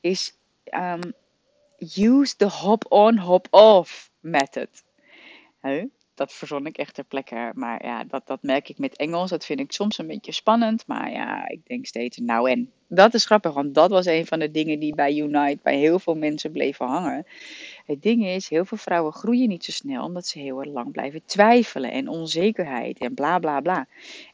is 0.00 0.32
um, 0.74 1.12
use 1.96 2.36
the 2.36 2.48
hop-on, 2.48 3.18
hop-off 3.18 4.10
method. 4.20 4.68
Huh? 5.62 5.84
Dat 6.18 6.32
verzon 6.32 6.66
ik 6.66 6.78
echt 6.78 6.94
ter 6.94 7.04
plekke. 7.04 7.50
Maar 7.54 7.84
ja, 7.84 8.04
dat, 8.04 8.26
dat 8.26 8.42
merk 8.42 8.68
ik 8.68 8.78
met 8.78 8.96
Engels. 8.96 9.30
Dat 9.30 9.44
vind 9.44 9.60
ik 9.60 9.72
soms 9.72 9.98
een 9.98 10.06
beetje 10.06 10.32
spannend. 10.32 10.86
Maar 10.86 11.10
ja, 11.10 11.48
ik 11.48 11.60
denk 11.66 11.86
steeds, 11.86 12.16
nou 12.16 12.50
en. 12.50 12.70
Dat 12.90 13.14
is 13.14 13.24
grappig, 13.24 13.52
want 13.52 13.74
dat 13.74 13.90
was 13.90 14.06
een 14.06 14.26
van 14.26 14.38
de 14.38 14.50
dingen 14.50 14.78
die 14.78 14.94
bij 14.94 15.16
Unite 15.16 15.58
bij 15.62 15.76
heel 15.76 15.98
veel 15.98 16.14
mensen 16.14 16.52
bleven 16.52 16.86
hangen. 16.86 17.26
Het 17.86 18.02
ding 18.02 18.26
is, 18.26 18.48
heel 18.48 18.64
veel 18.64 18.78
vrouwen 18.78 19.12
groeien 19.12 19.48
niet 19.48 19.64
zo 19.64 19.70
snel 19.70 20.04
omdat 20.04 20.26
ze 20.26 20.38
heel 20.38 20.60
erg 20.60 20.68
lang 20.68 20.92
blijven 20.92 21.22
twijfelen 21.24 21.92
en 21.92 22.08
onzekerheid 22.08 22.98
en 22.98 23.14
bla 23.14 23.38
bla 23.38 23.60
bla. 23.60 23.86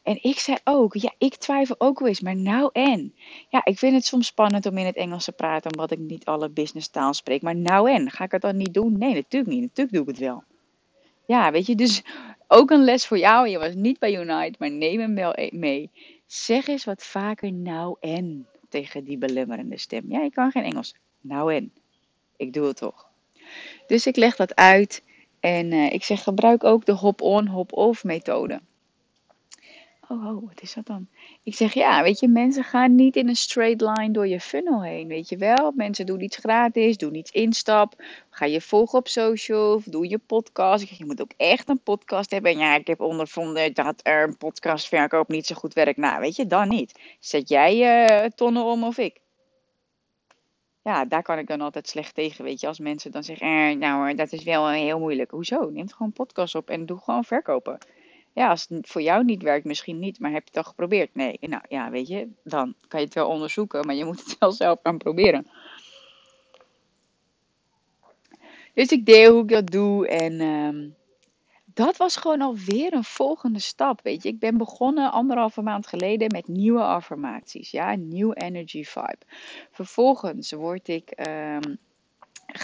En 0.03 0.19
ik 0.23 0.39
zei 0.39 0.57
ook, 0.65 0.95
ja, 0.95 1.13
ik 1.19 1.35
twijfel 1.35 1.75
ook 1.79 1.99
wel 1.99 2.09
eens, 2.09 2.21
maar 2.21 2.37
nou 2.37 2.71
en? 2.73 3.15
Ja, 3.49 3.65
ik 3.65 3.79
vind 3.79 3.95
het 3.95 4.05
soms 4.05 4.27
spannend 4.27 4.67
om 4.67 4.79
in 4.79 4.87
het 4.87 4.97
Engels 4.97 5.25
te 5.25 5.33
praten 5.33 5.71
omdat 5.71 5.91
ik 5.91 5.99
niet 5.99 6.25
alle 6.25 6.49
business 6.49 6.89
taal 6.89 7.15
spreek, 7.15 7.43
maar 7.43 7.57
nou 7.57 7.91
en? 7.91 8.11
Ga 8.11 8.25
ik 8.25 8.33
het 8.33 8.43
dan 8.43 8.57
niet 8.57 8.75
doen? 8.75 8.99
Nee, 8.99 9.15
natuurlijk 9.15 9.53
niet. 9.53 9.61
Natuurlijk 9.61 9.97
doe 9.97 10.03
ik 10.03 10.09
het 10.09 10.19
wel. 10.19 10.43
Ja, 11.27 11.51
weet 11.51 11.67
je, 11.67 11.75
dus 11.75 12.03
ook 12.49 12.71
een 12.71 12.85
les 12.85 13.07
voor 13.07 13.19
jou. 13.19 13.49
Je 13.49 13.59
was 13.59 13.75
niet 13.75 13.99
bij 13.99 14.21
Unite, 14.21 14.55
maar 14.59 14.71
neem 14.71 15.01
hem 15.01 15.15
wel 15.15 15.33
e- 15.35 15.49
mee. 15.53 15.91
Zeg 16.27 16.67
eens 16.67 16.85
wat 16.85 17.03
vaker 17.03 17.53
nou 17.53 17.97
en 18.01 18.47
tegen 18.69 19.05
die 19.05 19.19
belemmerende 19.19 19.79
stem. 19.79 20.05
Ja, 20.09 20.23
ik 20.23 20.33
kan 20.33 20.51
geen 20.51 20.65
Engels. 20.65 20.95
Nou 21.21 21.55
en. 21.55 21.73
Ik 22.37 22.53
doe 22.53 22.67
het 22.67 22.77
toch. 22.77 23.07
Dus 23.87 24.07
ik 24.07 24.17
leg 24.17 24.37
dat 24.37 24.55
uit 24.55 25.03
en 25.41 25.73
uh, 25.73 25.93
ik 25.93 26.05
zeg 26.05 26.23
gebruik 26.23 26.65
ook 26.65 26.85
de 26.85 26.93
hop-on, 26.93 27.47
hop-off 27.47 28.05
methode. 28.05 28.61
Oh, 30.09 30.27
oh, 30.27 30.47
wat 30.49 30.63
is 30.63 30.75
dat 30.75 30.87
dan? 30.87 31.09
Ik 31.43 31.55
zeg 31.55 31.75
ja, 31.75 32.03
weet 32.03 32.21
je, 32.21 32.29
mensen 32.29 32.65
gaan 32.65 32.95
niet 32.95 33.17
in 33.17 33.29
een 33.29 33.37
straight 33.37 33.81
line 33.81 34.11
door 34.11 34.27
je 34.27 34.41
funnel 34.41 34.83
heen, 34.83 35.09
weet 35.09 35.29
je 35.29 35.37
wel. 35.37 35.73
Mensen 35.75 36.07
doen 36.07 36.21
iets 36.21 36.37
gratis, 36.37 36.97
doen 36.97 37.15
iets 37.15 37.31
instap. 37.31 38.03
Ga 38.31 38.45
je 38.47 38.61
volgen 38.61 38.99
op 38.99 39.09
social, 39.09 39.75
of 39.75 39.85
doe 39.85 40.09
je 40.09 40.19
podcast. 40.19 40.83
Ik 40.83 40.89
zeg, 40.89 40.99
je 40.99 41.05
moet 41.05 41.21
ook 41.21 41.33
echt 41.37 41.69
een 41.69 41.81
podcast 41.81 42.31
hebben. 42.31 42.51
En 42.51 42.59
ja, 42.59 42.75
ik 42.75 42.87
heb 42.87 43.01
ondervonden 43.01 43.75
dat 43.75 44.01
er 44.03 44.23
een 44.23 44.37
podcastverkoop 44.37 45.29
niet 45.29 45.47
zo 45.47 45.55
goed 45.55 45.75
werkt. 45.75 45.99
Nou, 45.99 46.21
weet 46.21 46.37
je, 46.37 46.47
dan 46.47 46.69
niet. 46.69 47.01
Zet 47.21 47.49
jij 47.49 48.05
uh, 48.25 48.29
tonnen 48.29 48.65
om 48.65 48.85
of 48.85 48.99
ik? 48.99 49.21
Ja, 50.83 51.05
daar 51.05 51.23
kan 51.23 51.39
ik 51.39 51.47
dan 51.47 51.61
altijd 51.61 51.89
slecht 51.89 52.15
tegen, 52.15 52.45
weet 52.45 52.61
je. 52.61 52.67
Als 52.67 52.79
mensen 52.79 53.11
dan 53.11 53.25
zeggen, 53.25 53.47
eh, 53.47 53.77
nou, 53.77 54.15
dat 54.15 54.33
is 54.33 54.43
wel 54.43 54.69
heel 54.69 54.99
moeilijk. 54.99 55.31
Hoezo? 55.31 55.71
Neem 55.71 55.89
gewoon 55.89 56.13
podcast 56.13 56.55
op 56.55 56.71
en 56.71 56.87
doe 56.87 56.99
gewoon 56.99 57.25
verkopen. 57.25 57.79
Ja, 58.35 58.49
als 58.49 58.67
het 58.69 58.89
voor 58.89 59.03
jou 59.03 59.25
niet 59.25 59.43
werkt, 59.43 59.65
misschien 59.65 59.99
niet, 59.99 60.19
maar 60.19 60.31
heb 60.31 60.43
je 60.43 60.49
het 60.49 60.57
al 60.57 60.71
geprobeerd? 60.71 61.15
Nee, 61.15 61.39
nou 61.41 61.63
ja, 61.69 61.91
weet 61.91 62.09
je, 62.09 62.29
dan 62.43 62.75
kan 62.89 63.01
je 63.01 63.07
het 63.07 63.15
wel 63.15 63.29
onderzoeken, 63.29 63.87
maar 63.87 63.95
je 63.95 64.05
moet 64.05 64.25
het 64.25 64.39
wel 64.41 64.53
zelf 64.53 64.79
gaan 64.83 64.99
proberen. 64.99 65.47
Dus 68.75 68.89
ik 68.89 69.07
deel 69.07 69.33
hoe 69.33 69.43
ik 69.43 69.49
dat 69.49 69.67
doe 69.67 70.09
en 70.09 70.41
um, 70.41 70.95
dat 71.75 71.97
was 71.97 72.17
gewoon 72.17 72.41
alweer 72.41 72.93
een 72.93 73.05
volgende 73.05 73.59
stap, 73.59 74.01
weet 74.03 74.23
je. 74.23 74.29
Ik 74.29 74.39
ben 74.39 74.57
begonnen 74.57 75.13
anderhalve 75.13 75.63
maand 75.63 75.87
geleden 75.87 76.29
met 76.33 76.49
nieuwe 76.49 76.83
affirmaties, 76.83 77.71
ja, 77.71 77.95
nieuw 77.95 78.33
energy 78.33 78.85
vibe. 78.85 79.23
Vervolgens 79.71 80.53
word 80.53 80.89
ik... 80.89 81.27
Um, 81.29 81.79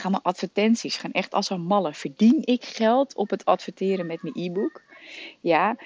mijn 0.02 0.22
advertenties 0.22 0.96
gaan 0.96 1.12
echt 1.12 1.34
als 1.34 1.50
een 1.50 1.60
malle. 1.60 1.94
Verdien 1.94 2.38
ik 2.44 2.64
geld 2.64 3.14
op 3.14 3.30
het 3.30 3.44
adverteren 3.44 4.06
met 4.06 4.22
mijn 4.22 4.34
e-book? 4.36 4.82
Ja, 5.40 5.76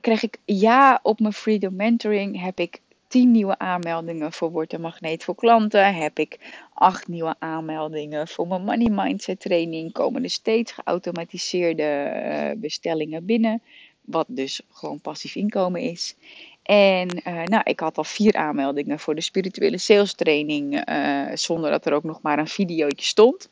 krijg 0.00 0.22
ik 0.22 0.38
ja 0.44 1.00
op 1.02 1.20
mijn 1.20 1.32
Freedom 1.32 1.76
Mentoring. 1.76 2.40
Heb 2.40 2.58
ik 2.58 2.80
10 3.10 3.30
nieuwe 3.30 3.58
aanmeldingen 3.58 4.32
voor 4.32 4.50
Word 4.50 4.78
Magneet 4.78 5.24
voor 5.24 5.34
klanten. 5.34 5.94
Heb 5.94 6.18
ik 6.18 6.38
8 6.74 7.08
nieuwe 7.08 7.34
aanmeldingen 7.38 8.28
voor 8.28 8.46
mijn 8.46 8.64
Money 8.64 8.90
Mindset 8.90 9.40
training. 9.40 9.92
Komen 9.92 10.22
er 10.22 10.30
steeds 10.30 10.72
geautomatiseerde 10.72 12.12
uh, 12.14 12.60
bestellingen 12.60 13.24
binnen. 13.24 13.62
Wat 14.00 14.26
dus 14.28 14.60
gewoon 14.72 15.00
passief 15.00 15.34
inkomen 15.34 15.80
is. 15.80 16.16
En 16.62 17.08
uh, 17.28 17.44
nou, 17.44 17.62
ik 17.64 17.80
had 17.80 17.98
al 17.98 18.04
vier 18.04 18.34
aanmeldingen 18.34 18.98
voor 18.98 19.14
de 19.14 19.20
spirituele 19.20 19.78
sales 19.78 20.14
training. 20.14 20.88
Uh, 20.88 21.26
zonder 21.34 21.70
dat 21.70 21.86
er 21.86 21.92
ook 21.92 22.04
nog 22.04 22.22
maar 22.22 22.38
een 22.38 22.48
videootje 22.48 23.06
stond. 23.06 23.48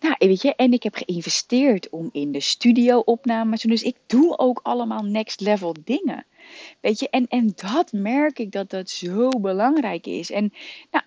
Nou, 0.00 0.14
weet 0.18 0.42
je, 0.42 0.54
en 0.54 0.72
ik 0.72 0.82
heb 0.82 0.94
geïnvesteerd 0.94 1.88
om 1.88 2.08
in 2.12 2.32
de 2.32 2.40
studio-opnames. 2.40 3.62
Dus 3.62 3.82
ik 3.82 3.96
doe 4.06 4.38
ook 4.38 4.60
allemaal 4.62 5.02
next 5.02 5.40
level 5.40 5.74
dingen. 5.84 6.26
Weet 6.80 6.98
je, 6.98 7.08
en, 7.08 7.26
en 7.28 7.52
dat 7.54 7.92
merk 7.92 8.38
ik 8.38 8.52
dat 8.52 8.70
dat 8.70 8.90
zo 8.90 9.28
belangrijk 9.28 10.06
is. 10.06 10.30
En 10.30 10.52
nou, 10.90 11.04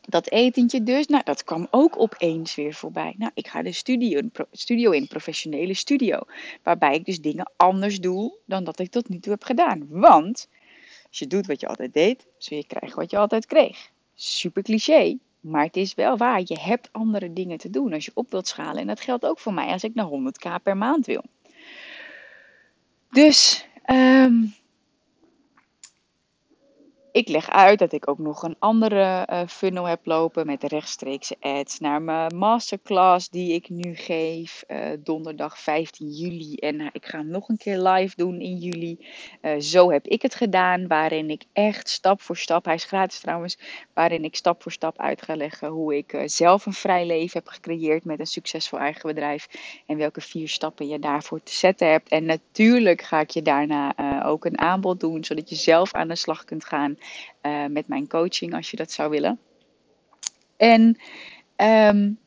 dat 0.00 0.30
etentje 0.30 0.82
dus, 0.82 1.06
nou, 1.06 1.22
dat 1.24 1.44
kwam 1.44 1.66
ook 1.70 2.00
opeens 2.00 2.54
weer 2.54 2.74
voorbij. 2.74 3.14
Nou, 3.18 3.30
ik 3.34 3.48
ga 3.48 3.62
de 3.62 3.72
studio, 3.72 4.20
studio 4.52 4.90
in, 4.90 5.06
professionele 5.06 5.74
studio. 5.74 6.20
Waarbij 6.62 6.94
ik 6.94 7.04
dus 7.04 7.20
dingen 7.20 7.50
anders 7.56 8.00
doe 8.00 8.38
dan 8.46 8.64
dat 8.64 8.78
ik 8.78 8.90
tot 8.90 9.08
nu 9.08 9.18
toe 9.18 9.32
heb 9.32 9.44
gedaan. 9.44 9.86
Want 9.88 10.48
als 11.08 11.18
je 11.18 11.26
doet 11.26 11.46
wat 11.46 11.60
je 11.60 11.68
altijd 11.68 11.92
deed, 11.92 12.26
zul 12.38 12.56
je 12.56 12.66
krijgen 12.66 12.98
wat 12.98 13.10
je 13.10 13.18
altijd 13.18 13.46
kreeg. 13.46 13.90
Super 14.14 14.62
cliché, 14.62 15.18
maar 15.44 15.64
het 15.64 15.76
is 15.76 15.94
wel 15.94 16.16
waar. 16.16 16.40
Je 16.44 16.58
hebt 16.60 16.88
andere 16.92 17.32
dingen 17.32 17.58
te 17.58 17.70
doen 17.70 17.92
als 17.92 18.04
je 18.04 18.10
op 18.14 18.30
wilt 18.30 18.48
schalen. 18.48 18.80
En 18.80 18.86
dat 18.86 19.00
geldt 19.00 19.26
ook 19.26 19.38
voor 19.38 19.54
mij 19.54 19.66
als 19.66 19.84
ik 19.84 19.94
naar 19.94 20.08
100k 20.08 20.62
per 20.62 20.76
maand 20.76 21.06
wil. 21.06 21.22
Dus 23.10 23.66
um, 23.90 24.54
ik 27.14 27.28
leg 27.28 27.50
uit 27.50 27.78
dat 27.78 27.92
ik 27.92 28.08
ook 28.08 28.18
nog 28.18 28.42
een 28.42 28.56
andere 28.58 29.28
uh, 29.30 29.40
funnel 29.46 29.84
heb 29.84 30.06
lopen 30.06 30.46
met 30.46 30.62
rechtstreekse 30.62 31.36
ads 31.40 31.78
naar 31.78 32.02
mijn 32.02 32.36
masterclass 32.36 33.28
die 33.28 33.52
ik 33.52 33.68
nu 33.68 33.94
geef 33.94 34.64
uh, 34.68 34.86
donderdag 34.98 35.58
15 35.58 36.08
juli. 36.08 36.54
En 36.54 36.80
uh, 36.80 36.88
ik 36.92 37.06
ga 37.06 37.22
nog 37.22 37.48
een 37.48 37.56
keer 37.56 37.78
live 37.78 38.16
doen 38.16 38.40
in 38.40 38.56
juli. 38.56 39.06
zo 39.58 39.90
heb 39.90 40.06
ik 40.06 40.22
het 40.22 40.34
gedaan, 40.34 40.86
waarin 40.86 41.30
ik 41.30 41.44
echt 41.52 41.88
stap 41.88 42.20
voor 42.20 42.36
stap, 42.36 42.64
hij 42.64 42.74
is 42.74 42.84
gratis 42.84 43.20
trouwens, 43.20 43.58
waarin 43.92 44.24
ik 44.24 44.36
stap 44.36 44.62
voor 44.62 44.72
stap 44.72 44.98
uit 44.98 45.22
ga 45.22 45.36
leggen 45.36 45.68
hoe 45.68 45.96
ik 45.96 46.22
zelf 46.24 46.66
een 46.66 46.72
vrij 46.72 47.06
leven 47.06 47.38
heb 47.38 47.48
gecreëerd 47.48 48.04
met 48.04 48.20
een 48.20 48.26
succesvol 48.26 48.78
eigen 48.78 49.08
bedrijf. 49.08 49.48
En 49.86 49.96
welke 49.96 50.20
vier 50.20 50.48
stappen 50.48 50.88
je 50.88 50.98
daarvoor 50.98 51.42
te 51.42 51.52
zetten 51.52 51.90
hebt. 51.90 52.08
En 52.08 52.24
natuurlijk 52.24 53.02
ga 53.02 53.20
ik 53.20 53.30
je 53.30 53.42
daarna 53.42 53.94
ook 54.24 54.44
een 54.44 54.58
aanbod 54.58 55.00
doen, 55.00 55.24
zodat 55.24 55.48
je 55.48 55.56
zelf 55.56 55.92
aan 55.92 56.08
de 56.08 56.16
slag 56.16 56.44
kunt 56.44 56.64
gaan 56.64 56.96
uh, 57.42 57.66
met 57.66 57.88
mijn 57.88 58.08
coaching 58.08 58.54
als 58.54 58.70
je 58.70 58.76
dat 58.76 58.92
zou 58.92 59.10
willen. 59.10 59.38
En 60.56 60.98
um, 61.56 62.18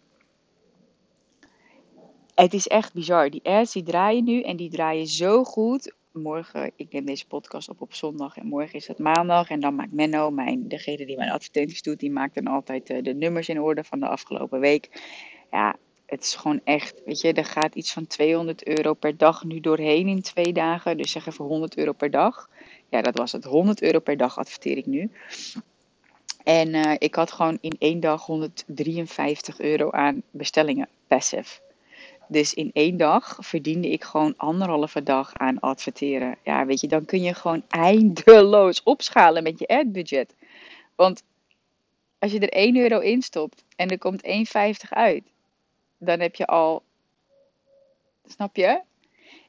het 2.35 2.53
is 2.53 2.67
echt 2.67 2.93
bizar. 2.93 3.29
Die 3.29 3.43
ads 3.43 3.73
die 3.73 3.83
draaien 3.83 4.23
nu 4.23 4.41
en 4.41 4.57
die 4.57 4.69
draaien 4.69 5.07
zo 5.07 5.43
goed. 5.43 5.95
Morgen, 6.11 6.71
ik 6.75 6.91
neem 6.91 7.05
deze 7.05 7.27
podcast 7.27 7.69
op 7.69 7.81
op 7.81 7.93
zondag 7.93 8.37
en 8.37 8.47
morgen 8.47 8.73
is 8.73 8.87
het 8.87 8.99
maandag. 8.99 9.49
En 9.49 9.59
dan 9.59 9.75
maakt 9.75 9.91
Menno, 9.91 10.31
mijn, 10.31 10.67
degene 10.67 11.05
die 11.05 11.17
mijn 11.17 11.31
advertenties 11.31 11.81
doet, 11.81 11.99
die 11.99 12.11
maakt 12.11 12.35
dan 12.35 12.47
altijd 12.47 12.89
uh, 12.89 13.03
de 13.03 13.13
nummers 13.13 13.49
in 13.49 13.61
orde 13.61 13.83
van 13.83 13.99
de 13.99 14.07
afgelopen 14.07 14.59
week. 14.59 14.89
Ja, 15.51 15.75
het 16.05 16.23
is 16.23 16.35
gewoon 16.35 16.61
echt, 16.63 17.01
weet 17.05 17.21
je, 17.21 17.33
er 17.33 17.45
gaat 17.45 17.75
iets 17.75 17.93
van 17.93 18.07
200 18.07 18.67
euro 18.67 18.93
per 18.93 19.17
dag 19.17 19.43
nu 19.43 19.59
doorheen 19.59 20.07
in 20.07 20.21
twee 20.21 20.53
dagen. 20.53 20.97
Dus 20.97 21.11
zeg 21.11 21.27
even 21.27 21.45
100 21.45 21.77
euro 21.77 21.91
per 21.91 22.11
dag. 22.11 22.49
Ja, 22.89 23.01
dat 23.01 23.17
was 23.17 23.31
het. 23.31 23.43
100 23.43 23.81
euro 23.81 23.99
per 23.99 24.17
dag 24.17 24.37
adverteer 24.37 24.77
ik 24.77 24.85
nu. 24.85 25.11
En 26.43 26.73
uh, 26.73 26.93
ik 26.97 27.15
had 27.15 27.31
gewoon 27.31 27.57
in 27.61 27.75
één 27.79 27.99
dag 27.99 28.25
153 28.25 29.59
euro 29.59 29.91
aan 29.91 30.23
bestellingen, 30.31 30.89
passive. 31.07 31.59
Dus 32.27 32.53
in 32.53 32.69
één 32.73 32.97
dag 32.97 33.37
verdiende 33.39 33.89
ik 33.89 34.03
gewoon 34.03 34.33
anderhalve 34.37 35.03
dag 35.03 35.33
aan 35.33 35.59
adverteren. 35.59 36.37
Ja, 36.43 36.65
weet 36.65 36.81
je, 36.81 36.87
dan 36.87 37.05
kun 37.05 37.21
je 37.21 37.33
gewoon 37.33 37.63
eindeloos 37.67 38.83
opschalen 38.83 39.43
met 39.43 39.59
je 39.59 39.67
adbudget. 39.67 40.35
Want 40.95 41.23
als 42.19 42.31
je 42.31 42.39
er 42.39 42.49
1 42.49 42.75
euro 42.75 42.99
in 42.99 43.21
stopt 43.21 43.63
en 43.75 43.89
er 43.89 43.97
komt 43.97 44.25
1,50 44.25 44.89
uit, 44.89 45.23
dan 45.97 46.19
heb 46.19 46.35
je 46.35 46.45
al. 46.45 46.83
Snap 48.25 48.55
je? 48.55 48.81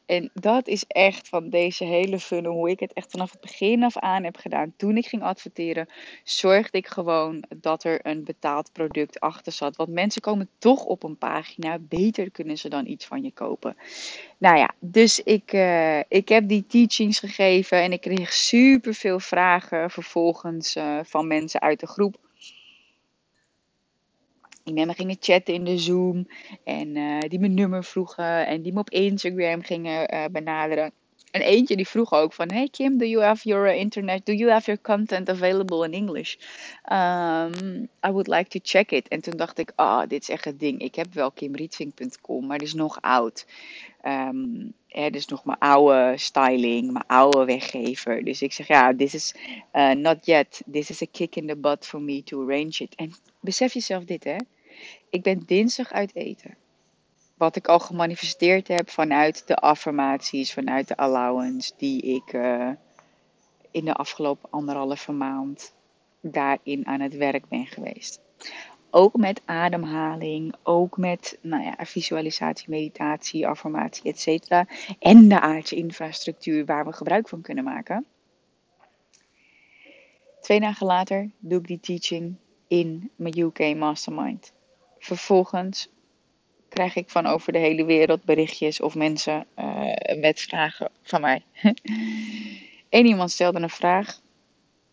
En 0.09 0.31
dat 0.35 0.69
is 0.69 0.85
echt 0.87 1.29
van 1.29 1.51
deze 1.51 1.85
hele 1.85 2.19
funnel, 2.19 2.53
hoe 2.53 2.71
ik 2.71 2.81
het 2.81 2.93
echt 2.93 3.11
vanaf 3.11 3.31
het 3.31 3.41
begin 3.41 3.83
af 3.83 3.99
aan 3.99 4.25
heb 4.25 4.37
gedaan. 4.37 4.73
Toen 4.77 4.97
ik 4.97 5.07
ging 5.07 5.23
adverteren, 5.23 5.89
zorgde 6.25 6.79
ik 6.79 6.87
gewoon 6.87 7.45
dat 7.57 7.85
er 7.85 8.07
een 8.07 8.25
betaald 8.25 8.73
product 8.73 9.21
achter 9.21 9.53
zat. 9.53 9.77
Want 9.77 9.89
mensen 9.89 10.23
komen 10.23 10.49
toch 10.59 10.85
op 10.85 11.03
een 11.03 11.19
pagina, 11.19 11.79
beter 11.79 12.31
kunnen 12.31 12.59
ze 12.59 12.69
dan 12.69 12.87
iets 12.87 13.07
van 13.07 13.23
je 13.23 13.33
kopen. 13.33 13.77
Nou 14.39 14.59
ja, 14.59 14.71
dus 14.79 15.23
ik, 15.23 15.53
uh, 15.53 15.99
ik 15.99 16.29
heb 16.29 16.49
die 16.49 16.67
teachings 16.67 17.19
gegeven 17.19 17.83
en 17.83 17.93
ik 17.93 18.01
kreeg 18.01 18.33
super 18.33 18.95
veel 18.95 19.21
vragen 19.21 19.91
vervolgens 19.91 20.77
uh, 20.77 20.99
van 21.03 21.27
mensen 21.27 21.61
uit 21.61 21.81
de 21.81 21.87
groep 21.87 22.17
die 24.75 24.87
met 24.87 24.87
me 24.87 25.03
gingen 25.03 25.17
chatten 25.21 25.55
in 25.55 25.65
de 25.65 25.79
Zoom. 25.79 26.29
En 26.65 26.97
uh, 26.97 27.21
die 27.21 27.39
mijn 27.39 27.55
nummer 27.55 27.85
vroegen. 27.85 28.47
En 28.47 28.63
die 28.63 28.73
me 28.73 28.79
op 28.79 28.91
Instagram 28.91 29.63
gingen 29.63 30.15
uh, 30.15 30.25
benaderen. 30.31 30.93
En 31.31 31.41
eentje 31.41 31.77
die 31.77 31.89
vroeg 31.89 32.13
ook 32.13 32.33
van... 32.33 32.51
Hey 32.51 32.69
Kim, 32.71 32.99
do 32.99 33.05
you 33.05 33.25
have 33.25 33.49
your 33.49 33.67
uh, 33.67 33.81
internet... 33.81 34.27
Do 34.27 34.33
you 34.33 34.51
have 34.51 34.67
your 34.67 34.81
content 34.83 35.29
available 35.29 35.85
in 35.85 35.93
English? 35.93 36.37
Um, 36.93 37.89
I 38.07 38.11
would 38.11 38.29
like 38.29 38.49
to 38.49 38.59
check 38.63 38.91
it. 38.91 39.09
En 39.09 39.21
toen 39.21 39.37
dacht 39.37 39.59
ik... 39.59 39.73
Ah, 39.75 39.87
oh, 39.87 40.09
dit 40.09 40.23
is 40.23 40.29
echt 40.29 40.45
het 40.45 40.61
ding. 40.61 40.81
Ik 40.81 40.95
heb 40.95 41.15
wel 41.15 41.31
kimrietvink.com, 41.31 42.47
maar 42.47 42.59
die 42.59 42.67
is 42.67 42.75
nog 42.75 43.01
oud. 43.01 43.47
Um, 44.03 44.73
dus 45.11 45.27
nog 45.27 45.45
mijn 45.45 45.59
oude 45.59 46.15
styling, 46.17 46.93
mijn 46.93 47.07
oude 47.07 47.45
weggever. 47.45 48.25
Dus 48.25 48.43
ik 48.43 48.53
zeg 48.53 48.67
ja, 48.67 48.95
this 48.97 49.15
is 49.15 49.35
not 49.97 50.27
yet. 50.27 50.63
This 50.73 50.91
is 50.91 51.03
a 51.03 51.07
kick 51.13 51.37
in 51.37 51.47
the 51.47 51.57
butt 51.57 51.87
for 51.87 52.01
me 52.01 52.23
to 52.23 52.43
arrange 52.43 52.77
it. 52.79 52.95
En 52.95 53.13
besef 53.41 53.73
jezelf 53.73 54.05
dit 54.05 54.25
hè. 54.25 54.37
Ik 55.11 55.23
ben 55.23 55.43
dinsdag 55.47 55.93
uit 55.93 56.15
eten. 56.15 56.57
Wat 57.37 57.57
ik 57.57 57.67
al 57.67 57.79
gemanifesteerd 57.79 58.69
heb 58.69 58.91
vanuit 58.91 59.47
de 59.47 59.57
affirmaties, 59.57 60.53
vanuit 60.53 60.89
de 60.89 60.97
allowance 60.97 61.73
die 61.77 62.03
ik 62.03 62.33
uh, 62.33 62.71
in 63.71 63.85
de 63.85 63.95
afgelopen 63.95 64.51
anderhalve 64.51 65.13
maand 65.13 65.75
daarin 66.21 66.87
aan 66.87 67.01
het 67.01 67.17
werk 67.17 67.49
ben 67.49 67.67
geweest. 67.67 68.21
Ook 68.91 69.17
met 69.17 69.43
ademhaling, 69.45 70.55
ook 70.63 70.97
met 70.97 71.39
nou 71.43 71.63
ja, 71.63 71.75
visualisatie, 71.79 72.71
meditatie, 72.71 73.47
affirmatie, 73.47 74.13
etc. 74.13 74.51
En 74.99 75.29
de 75.29 75.41
aardse 75.41 75.77
infrastructuur 75.77 76.65
waar 76.65 76.85
we 76.85 76.93
gebruik 76.93 77.29
van 77.29 77.41
kunnen 77.41 77.65
maken. 77.65 78.07
Twee 80.41 80.61
dagen 80.61 80.87
later 80.87 81.31
doe 81.39 81.59
ik 81.59 81.67
die 81.67 81.81
teaching 81.81 82.37
in 82.69 83.11
mijn 83.17 83.39
UK 83.39 83.77
Mastermind. 83.77 84.53
Vervolgens 85.09 85.89
krijg 86.69 86.97
ik 86.97 87.11
van 87.11 87.27
over 87.27 87.53
de 87.53 87.59
hele 87.59 87.85
wereld 87.85 88.25
berichtjes 88.25 88.81
of 88.81 88.95
mensen 88.95 89.47
uh, 89.59 90.21
met 90.21 90.41
vragen 90.41 90.91
van 91.03 91.21
mij. 91.21 91.43
Eén 92.91 93.07
iemand 93.07 93.31
stelde 93.31 93.61
een 93.61 93.71
vraag 93.71 94.21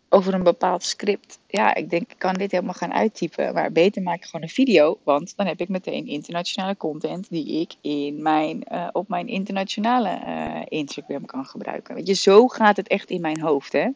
over 0.09 0.33
een 0.33 0.43
bepaald 0.43 0.83
script. 0.83 1.39
Ja, 1.47 1.73
ik 1.75 1.89
denk, 1.89 2.11
ik 2.11 2.17
kan 2.17 2.33
dit 2.33 2.51
helemaal 2.51 2.73
gaan 2.73 2.93
uittypen. 2.93 3.53
Maar 3.53 3.71
beter 3.71 4.01
maak 4.01 4.15
ik 4.15 4.25
gewoon 4.25 4.41
een 4.41 4.49
video. 4.49 4.99
Want 5.03 5.33
dan 5.35 5.45
heb 5.45 5.59
ik 5.59 5.69
meteen 5.69 6.07
internationale 6.07 6.77
content 6.77 7.29
die 7.29 7.61
ik 7.61 7.73
in 7.81 8.21
mijn, 8.21 8.63
uh, 8.71 8.87
op 8.91 9.07
mijn 9.07 9.27
internationale 9.27 10.19
uh, 10.25 10.61
Instagram 10.79 11.25
kan 11.25 11.45
gebruiken. 11.45 11.95
Weet 11.95 12.07
je, 12.07 12.13
zo 12.13 12.47
gaat 12.47 12.77
het 12.77 12.87
echt 12.87 13.09
in 13.09 13.21
mijn 13.21 13.41
hoofd, 13.41 13.73
hè. 13.73 13.89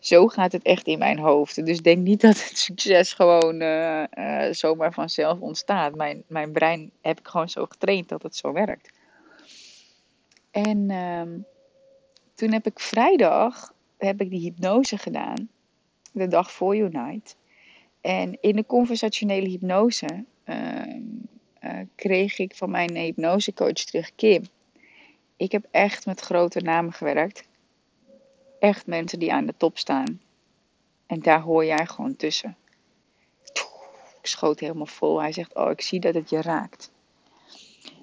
Zo 0.00 0.28
gaat 0.28 0.52
het 0.52 0.62
echt 0.62 0.86
in 0.86 0.98
mijn 0.98 1.18
hoofd. 1.18 1.66
Dus 1.66 1.82
denk 1.82 1.98
niet 1.98 2.20
dat 2.20 2.48
het 2.48 2.58
succes 2.68 3.12
gewoon 3.12 3.62
uh, 3.62 4.04
zomaar 4.50 4.92
vanzelf 4.92 5.40
ontstaat. 5.40 5.94
Mijn, 5.94 6.22
mijn 6.26 6.52
brein 6.52 6.90
heb 7.00 7.18
ik 7.18 7.28
gewoon 7.28 7.48
zo 7.48 7.66
getraind 7.66 8.08
dat 8.08 8.22
het 8.22 8.36
zo 8.36 8.52
werkt. 8.52 8.90
En 10.50 10.90
ehm, 10.90 11.38
toen 12.34 12.52
heb 12.52 12.66
ik 12.66 12.80
vrijdag 12.80 13.72
heb 13.98 14.20
ik 14.20 14.30
die 14.30 14.40
hypnose 14.40 14.98
gedaan. 14.98 15.48
De 16.12 16.28
dag 16.28 16.52
voor 16.52 16.76
Unite. 16.76 17.34
En 18.00 18.38
in 18.40 18.56
de 18.56 18.66
conversationele 18.66 19.48
hypnose 19.48 20.24
uh, 20.44 20.54
uh, 21.64 21.80
kreeg 21.94 22.38
ik 22.38 22.54
van 22.54 22.70
mijn 22.70 22.96
hypnosecoach 22.96 23.72
terug 23.72 24.14
Kim. 24.14 24.42
Ik 25.36 25.52
heb 25.52 25.66
echt 25.70 26.06
met 26.06 26.20
grote 26.20 26.60
namen 26.60 26.92
gewerkt. 26.92 27.48
Echt 28.60 28.86
mensen 28.86 29.18
die 29.18 29.32
aan 29.32 29.46
de 29.46 29.54
top 29.56 29.78
staan. 29.78 30.20
En 31.06 31.20
daar 31.20 31.40
hoor 31.40 31.64
jij 31.64 31.86
gewoon 31.86 32.16
tussen. 32.16 32.56
Ik 34.20 34.26
schoot 34.26 34.60
helemaal 34.60 34.86
vol. 34.86 35.20
Hij 35.20 35.32
zegt: 35.32 35.54
Oh, 35.54 35.70
ik 35.70 35.80
zie 35.80 36.00
dat 36.00 36.14
het 36.14 36.30
je 36.30 36.42
raakt. 36.42 36.90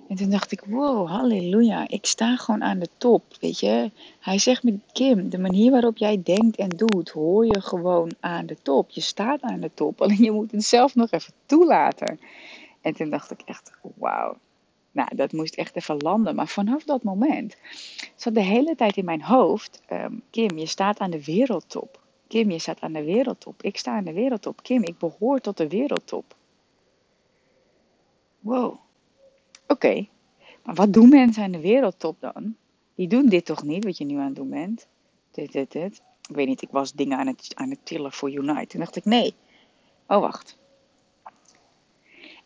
En 0.07 0.15
toen 0.15 0.29
dacht 0.29 0.51
ik, 0.51 0.61
wow, 0.65 1.07
halleluja, 1.07 1.87
ik 1.87 2.05
sta 2.05 2.35
gewoon 2.35 2.63
aan 2.63 2.79
de 2.79 2.89
top, 2.97 3.23
weet 3.39 3.59
je. 3.59 3.91
Hij 4.19 4.39
zegt 4.39 4.63
met 4.63 4.79
Kim, 4.91 5.29
de 5.29 5.39
manier 5.39 5.71
waarop 5.71 5.97
jij 5.97 6.21
denkt 6.23 6.57
en 6.57 6.69
doet, 6.69 7.09
hoor 7.09 7.45
je 7.45 7.61
gewoon 7.61 8.11
aan 8.19 8.45
de 8.45 8.57
top. 8.61 8.89
Je 8.89 9.01
staat 9.01 9.41
aan 9.41 9.59
de 9.59 9.71
top, 9.73 10.01
alleen 10.01 10.23
je 10.23 10.31
moet 10.31 10.51
het 10.51 10.63
zelf 10.63 10.95
nog 10.95 11.11
even 11.11 11.33
toelaten. 11.45 12.19
En 12.81 12.93
toen 12.93 13.09
dacht 13.09 13.31
ik 13.31 13.41
echt, 13.45 13.71
wauw. 13.95 14.37
Nou, 14.97 15.15
dat 15.15 15.31
moest 15.31 15.55
echt 15.55 15.75
even 15.75 15.97
landen. 15.97 16.35
Maar 16.35 16.47
vanaf 16.47 16.83
dat 16.83 17.03
moment 17.03 17.57
zat 18.15 18.33
de 18.33 18.41
hele 18.41 18.75
tijd 18.75 18.97
in 18.97 19.05
mijn 19.05 19.21
hoofd, 19.21 19.81
um, 19.91 20.21
Kim, 20.29 20.57
je 20.57 20.65
staat 20.65 20.99
aan 20.99 21.11
de 21.11 21.23
wereldtop. 21.23 22.03
Kim, 22.27 22.51
je 22.51 22.59
staat 22.59 22.79
aan 22.79 22.93
de 22.93 23.03
wereldtop. 23.03 23.63
Ik 23.63 23.77
sta 23.77 23.95
aan 23.95 24.03
de 24.03 24.13
wereldtop. 24.13 24.63
Kim, 24.63 24.83
ik 24.83 24.97
behoor 24.97 25.39
tot 25.39 25.57
de 25.57 25.67
wereldtop. 25.67 26.35
Wow. 28.39 28.75
Oké, 29.67 30.07
maar 30.63 30.75
wat 30.75 30.93
doen 30.93 31.09
mensen 31.09 31.43
aan 31.43 31.51
de 31.51 31.61
wereldtop 31.61 32.15
dan? 32.19 32.55
Die 32.95 33.07
doen 33.07 33.29
dit 33.29 33.45
toch 33.45 33.63
niet, 33.63 33.83
wat 33.83 33.97
je 33.97 34.05
nu 34.05 34.17
aan 34.17 34.25
het 34.25 34.35
doen 34.35 34.49
bent? 34.49 34.87
Dit, 35.31 35.51
dit, 35.51 35.71
dit. 35.71 36.01
Ik 36.29 36.35
weet 36.35 36.47
niet, 36.47 36.61
ik 36.61 36.71
was 36.71 36.93
dingen 36.93 37.17
aan 37.17 37.27
het, 37.27 37.51
aan 37.55 37.69
het 37.69 37.85
tillen 37.85 38.11
voor 38.11 38.31
Unite. 38.31 38.67
Toen 38.67 38.79
dacht 38.79 38.95
ik, 38.95 39.05
nee. 39.05 39.33
Oh, 40.07 40.19
wacht. 40.19 40.57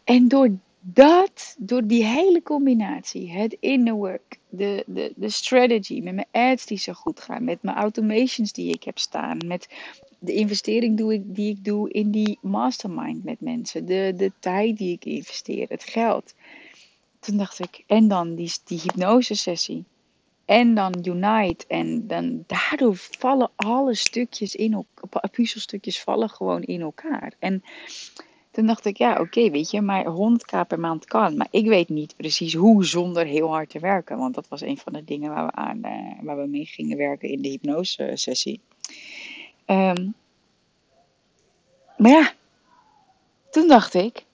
En 0.04 0.28
door 0.28 0.50
dat, 0.82 1.56
door 1.60 1.88
die 1.88 2.06
hele 2.06 2.42
combinatie, 2.42 3.32
het 3.32 3.58
inner 3.60 3.94
work, 3.94 4.38
de, 4.50 4.84
de, 4.88 5.14
de 5.16 5.30
strategy, 5.30 6.02
met 6.02 6.14
mijn 6.14 6.28
ads 6.52 6.66
die 6.66 6.78
zo 6.78 6.94
goed 6.94 7.20
gaan, 7.20 7.44
met 7.44 7.62
mijn 7.62 7.78
automations 7.78 8.52
die 8.54 8.74
ik 8.74 8.84
heb 8.84 9.00
staan, 9.00 9.38
met 9.46 9.68
de 10.20 10.34
investering 10.34 10.98
die 10.98 11.12
ik, 11.14 11.36
die 11.36 11.50
ik 11.50 11.66
doe 11.66 11.92
in 11.92 12.12
die 12.12 12.38
mastermind 12.42 13.24
met 13.24 13.42
mensen, 13.42 13.86
de, 13.86 14.14
de 14.18 14.32
tijd 14.40 14.78
die 14.78 14.94
ik 14.94 15.06
investeer, 15.06 15.70
het 15.70 15.84
geld 15.84 16.34
toen 17.22 17.38
dacht 17.38 17.60
ik, 17.60 17.84
en 17.88 18.08
dan 18.08 18.36
die, 18.36 18.52
die 18.66 18.82
hypnosesessie. 18.82 19.84
En 20.46 20.74
dan 20.74 20.94
Unite. 21.04 21.66
En 21.68 22.08
dan 22.08 22.44
daardoor 22.48 22.96
vallen 22.96 23.50
alle 23.56 23.96
stukjes 23.96 24.56
in 24.56 24.74
elkaar. 24.74 25.30
Puzzelstukjes 25.30 26.02
vallen 26.02 26.30
gewoon 26.30 26.62
in 26.62 26.82
elkaar. 26.82 27.34
En 27.40 27.64
toen 28.52 28.66
dacht 28.66 28.86
ik, 28.86 28.98
ja, 28.98 29.20
oké, 29.20 29.50
weet 29.50 29.72
je, 29.72 29.82
maar 29.82 30.06
100k 30.06 30.68
per 30.68 30.80
maand 30.80 31.06
kan. 31.06 31.38
Maar 31.38 31.48
ik 31.52 31.66
weet 31.66 31.90
niet 31.90 32.16
precies 32.16 32.54
hoe 32.54 32.86
zonder 32.86 33.26
heel 33.26 33.50
hard 33.50 33.70
te 33.70 33.80
werken. 33.80 34.18
Want 34.18 34.36
dat 34.36 34.48
was 34.48 34.62
een 34.62 34.78
van 34.78 34.94
de 34.94 35.04
dingen 35.04 35.34
waar 35.34 35.46
we, 35.46 35.52
aan, 35.52 35.78
uh, 35.86 36.22
waar 36.22 36.38
we 36.38 36.48
mee 36.48 36.66
gingen 36.66 36.98
werken 36.98 37.30
in 37.30 37.42
de 37.42 37.50
hypnosesessie. 37.50 38.60
Um, 39.66 40.14
maar 41.98 42.12
ja, 42.12 42.32
toen 43.50 43.68
dacht 43.68 43.94
ik, 43.94 44.26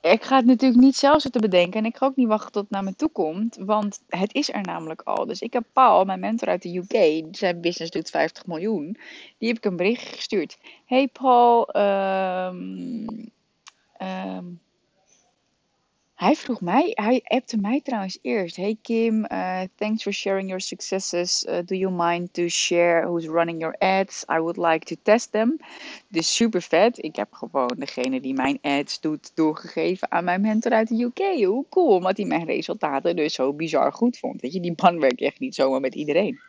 ik 0.00 0.22
ga 0.22 0.36
het 0.36 0.46
natuurlijk 0.46 0.80
niet 0.80 0.96
zelf 0.96 1.20
zitten 1.20 1.40
bedenken. 1.40 1.80
En 1.80 1.86
ik 1.86 1.96
ga 1.96 2.06
ook 2.06 2.16
niet 2.16 2.26
wachten 2.26 2.52
tot 2.52 2.62
het 2.62 2.70
naar 2.70 2.84
me 2.84 2.94
toe 2.94 3.08
komt. 3.08 3.56
Want 3.60 4.02
het 4.08 4.34
is 4.34 4.52
er 4.52 4.62
namelijk 4.62 5.02
al. 5.02 5.26
Dus 5.26 5.40
ik 5.40 5.52
heb 5.52 5.64
Paul, 5.72 6.04
mijn 6.04 6.20
mentor 6.20 6.48
uit 6.48 6.62
de 6.62 6.76
UK. 6.76 7.24
Zijn 7.36 7.60
business 7.60 7.90
doet 7.90 8.10
50 8.10 8.46
miljoen. 8.46 8.96
Die 9.38 9.48
heb 9.48 9.56
ik 9.56 9.64
een 9.64 9.76
bericht 9.76 10.14
gestuurd. 10.14 10.58
Hey 10.84 11.08
Paul, 11.08 11.76
um, 11.76 13.32
um, 14.04 14.60
hij 16.14 16.34
vroeg 16.34 16.60
mij, 16.60 16.90
hij 16.94 17.20
appte 17.24 17.56
mij 17.56 17.80
trouwens 17.80 18.18
eerst. 18.22 18.56
Hey 18.56 18.76
Kim, 18.82 19.26
uh, 19.32 19.60
thanks 19.74 20.02
for 20.02 20.12
sharing 20.12 20.46
your 20.46 20.60
successes. 20.60 21.44
Uh, 21.48 21.58
do 21.64 21.74
you 21.74 21.92
mind 21.92 22.32
to 22.34 22.48
share 22.48 23.06
who's 23.06 23.26
running 23.26 23.60
your 23.60 23.76
ads? 23.78 24.24
I 24.30 24.38
would 24.38 24.56
like 24.56 24.84
to 24.84 24.96
test 25.02 25.32
them. 25.32 25.56
Dus 26.08 26.34
super 26.34 26.62
vet. 26.62 27.04
Ik 27.04 27.16
heb 27.16 27.32
gewoon 27.32 27.74
degene 27.78 28.20
die 28.20 28.34
mijn 28.34 28.58
ads 28.62 29.00
doet 29.00 29.30
doorgegeven 29.34 30.10
aan 30.10 30.24
mijn 30.24 30.40
mentor 30.40 30.72
uit 30.72 30.88
de 30.88 31.02
UK. 31.02 31.44
Hoe 31.44 31.66
cool, 31.68 31.94
omdat 31.94 32.16
hij 32.16 32.26
mijn 32.26 32.44
resultaten 32.44 33.16
dus 33.16 33.34
zo 33.34 33.52
bizar 33.52 33.92
goed 33.92 34.18
vond. 34.18 34.40
Weet 34.40 34.52
je, 34.52 34.60
die 34.60 34.74
man 34.76 35.00
werkt 35.00 35.20
echt 35.20 35.40
niet 35.40 35.54
zomaar 35.54 35.80
met 35.80 35.94
iedereen. 35.94 36.40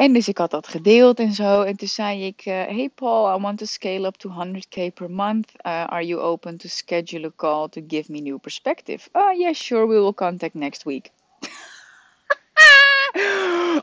En 0.00 0.12
dus 0.12 0.28
ik 0.28 0.38
had 0.38 0.50
dat 0.50 0.68
gedeeld 0.68 1.18
en 1.18 1.32
zo. 1.32 1.62
En 1.62 1.76
toen 1.76 1.88
zei 1.88 2.24
ik: 2.24 2.46
uh, 2.46 2.54
Hey 2.54 2.90
Paul, 2.94 3.36
I 3.36 3.40
want 3.42 3.58
to 3.58 3.66
scale 3.66 4.06
up 4.06 4.16
to 4.16 4.30
100k 4.30 4.92
per 4.94 5.10
month. 5.10 5.52
Uh, 5.66 5.84
are 5.84 6.06
you 6.06 6.20
open 6.20 6.56
to 6.56 6.68
schedule 6.68 7.26
a 7.26 7.32
call 7.36 7.68
to 7.68 7.80
give 7.86 8.12
me 8.12 8.20
new 8.20 8.38
perspective? 8.38 9.08
Oh, 9.12 9.38
yeah, 9.38 9.54
sure, 9.54 9.86
we 9.86 9.94
will 9.94 10.14
contact 10.14 10.54
next 10.54 10.82
week. 10.82 11.10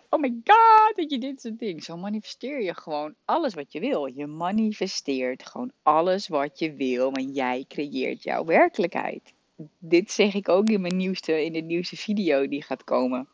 oh 0.09 0.19
my 0.19 0.33
god, 0.43 0.95
dat 0.95 1.11
je 1.11 1.17
dit 1.19 1.41
soort 1.41 1.59
dingen. 1.59 1.81
Zo 1.81 1.97
manifesteer 1.97 2.61
je 2.61 2.73
gewoon 2.73 3.13
alles 3.25 3.53
wat 3.53 3.71
je 3.71 3.79
wil. 3.79 4.05
Je 4.05 4.27
manifesteert 4.27 5.45
gewoon 5.45 5.71
alles 5.83 6.27
wat 6.27 6.59
je 6.59 6.73
wil, 6.73 7.11
want 7.11 7.35
jij 7.35 7.65
creëert 7.67 8.23
jouw 8.23 8.45
werkelijkheid. 8.45 9.33
Dit 9.79 10.11
zeg 10.11 10.33
ik 10.33 10.49
ook 10.49 10.69
in 10.69 10.81
mijn 10.81 10.97
nieuwste, 10.97 11.45
in 11.45 11.53
de 11.53 11.61
nieuwste 11.61 11.95
video 11.95 12.47
die 12.47 12.63
gaat 12.63 12.83
komen. 12.83 13.27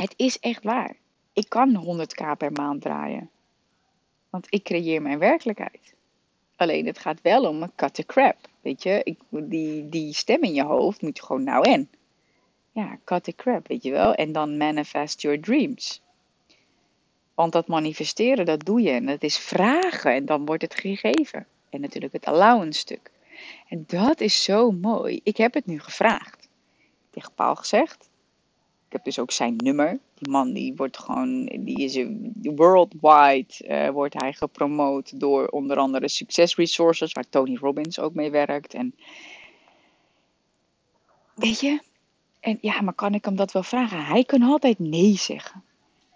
Het 0.00 0.14
is 0.16 0.38
echt 0.38 0.62
waar. 0.62 0.96
Ik 1.32 1.48
kan 1.48 1.84
100k 1.84 2.36
per 2.38 2.52
maand 2.52 2.82
draaien. 2.82 3.30
Want 4.30 4.46
ik 4.48 4.62
creëer 4.62 5.02
mijn 5.02 5.18
werkelijkheid. 5.18 5.94
Alleen 6.56 6.86
het 6.86 6.98
gaat 6.98 7.20
wel 7.22 7.48
om 7.48 7.62
een 7.62 7.74
cut 7.74 7.94
the 7.94 8.06
crap. 8.06 8.36
Weet 8.60 8.82
je, 8.82 9.00
ik, 9.04 9.18
die, 9.30 9.88
die 9.88 10.14
stem 10.14 10.42
in 10.42 10.54
je 10.54 10.64
hoofd 10.64 11.02
moet 11.02 11.16
je 11.16 11.22
gewoon 11.22 11.42
nou 11.42 11.70
en. 11.70 11.90
Ja, 12.72 12.98
cut 13.04 13.24
the 13.24 13.32
crap, 13.32 13.68
weet 13.68 13.82
je 13.82 13.90
wel. 13.90 14.14
En 14.14 14.32
dan 14.32 14.56
manifest 14.56 15.22
your 15.22 15.40
dreams. 15.40 16.02
Want 17.34 17.52
dat 17.52 17.66
manifesteren, 17.66 18.44
dat 18.44 18.64
doe 18.64 18.80
je. 18.80 18.90
En 18.90 19.06
dat 19.06 19.22
is 19.22 19.38
vragen 19.38 20.12
en 20.12 20.24
dan 20.24 20.44
wordt 20.44 20.62
het 20.62 20.74
gegeven. 20.74 21.46
En 21.70 21.80
natuurlijk 21.80 22.12
het 22.12 22.24
allowance 22.24 22.78
stuk. 22.78 23.10
En 23.68 23.84
dat 23.86 24.20
is 24.20 24.42
zo 24.44 24.70
mooi. 24.70 25.20
Ik 25.22 25.36
heb 25.36 25.54
het 25.54 25.66
nu 25.66 25.80
gevraagd. 25.80 26.48
Tegen 27.10 27.32
Paul 27.34 27.54
gezegd. 27.54 28.08
Ik 28.88 28.94
heb 28.94 29.04
dus 29.04 29.18
ook 29.18 29.30
zijn 29.30 29.56
nummer. 29.56 29.98
Die 30.14 30.30
man 30.30 30.52
die 30.52 30.74
wordt 30.76 30.98
gewoon, 30.98 31.44
die 31.44 31.76
is 31.76 32.06
worldwide, 32.42 33.54
uh, 33.68 33.88
wordt 33.88 34.22
hij 34.22 34.32
gepromoot 34.32 35.20
door 35.20 35.46
onder 35.46 35.76
andere 35.76 36.08
Success 36.08 36.56
Resources, 36.56 37.12
waar 37.12 37.28
Tony 37.28 37.56
Robbins 37.56 37.98
ook 37.98 38.14
mee 38.14 38.30
werkt. 38.30 38.74
En 38.74 38.94
weet 41.34 41.60
je, 41.60 41.80
en 42.40 42.58
ja, 42.60 42.80
maar 42.80 42.94
kan 42.94 43.14
ik 43.14 43.24
hem 43.24 43.36
dat 43.36 43.52
wel 43.52 43.62
vragen? 43.62 44.04
Hij 44.04 44.24
kan 44.24 44.42
altijd 44.42 44.78
nee 44.78 45.16
zeggen. 45.16 45.62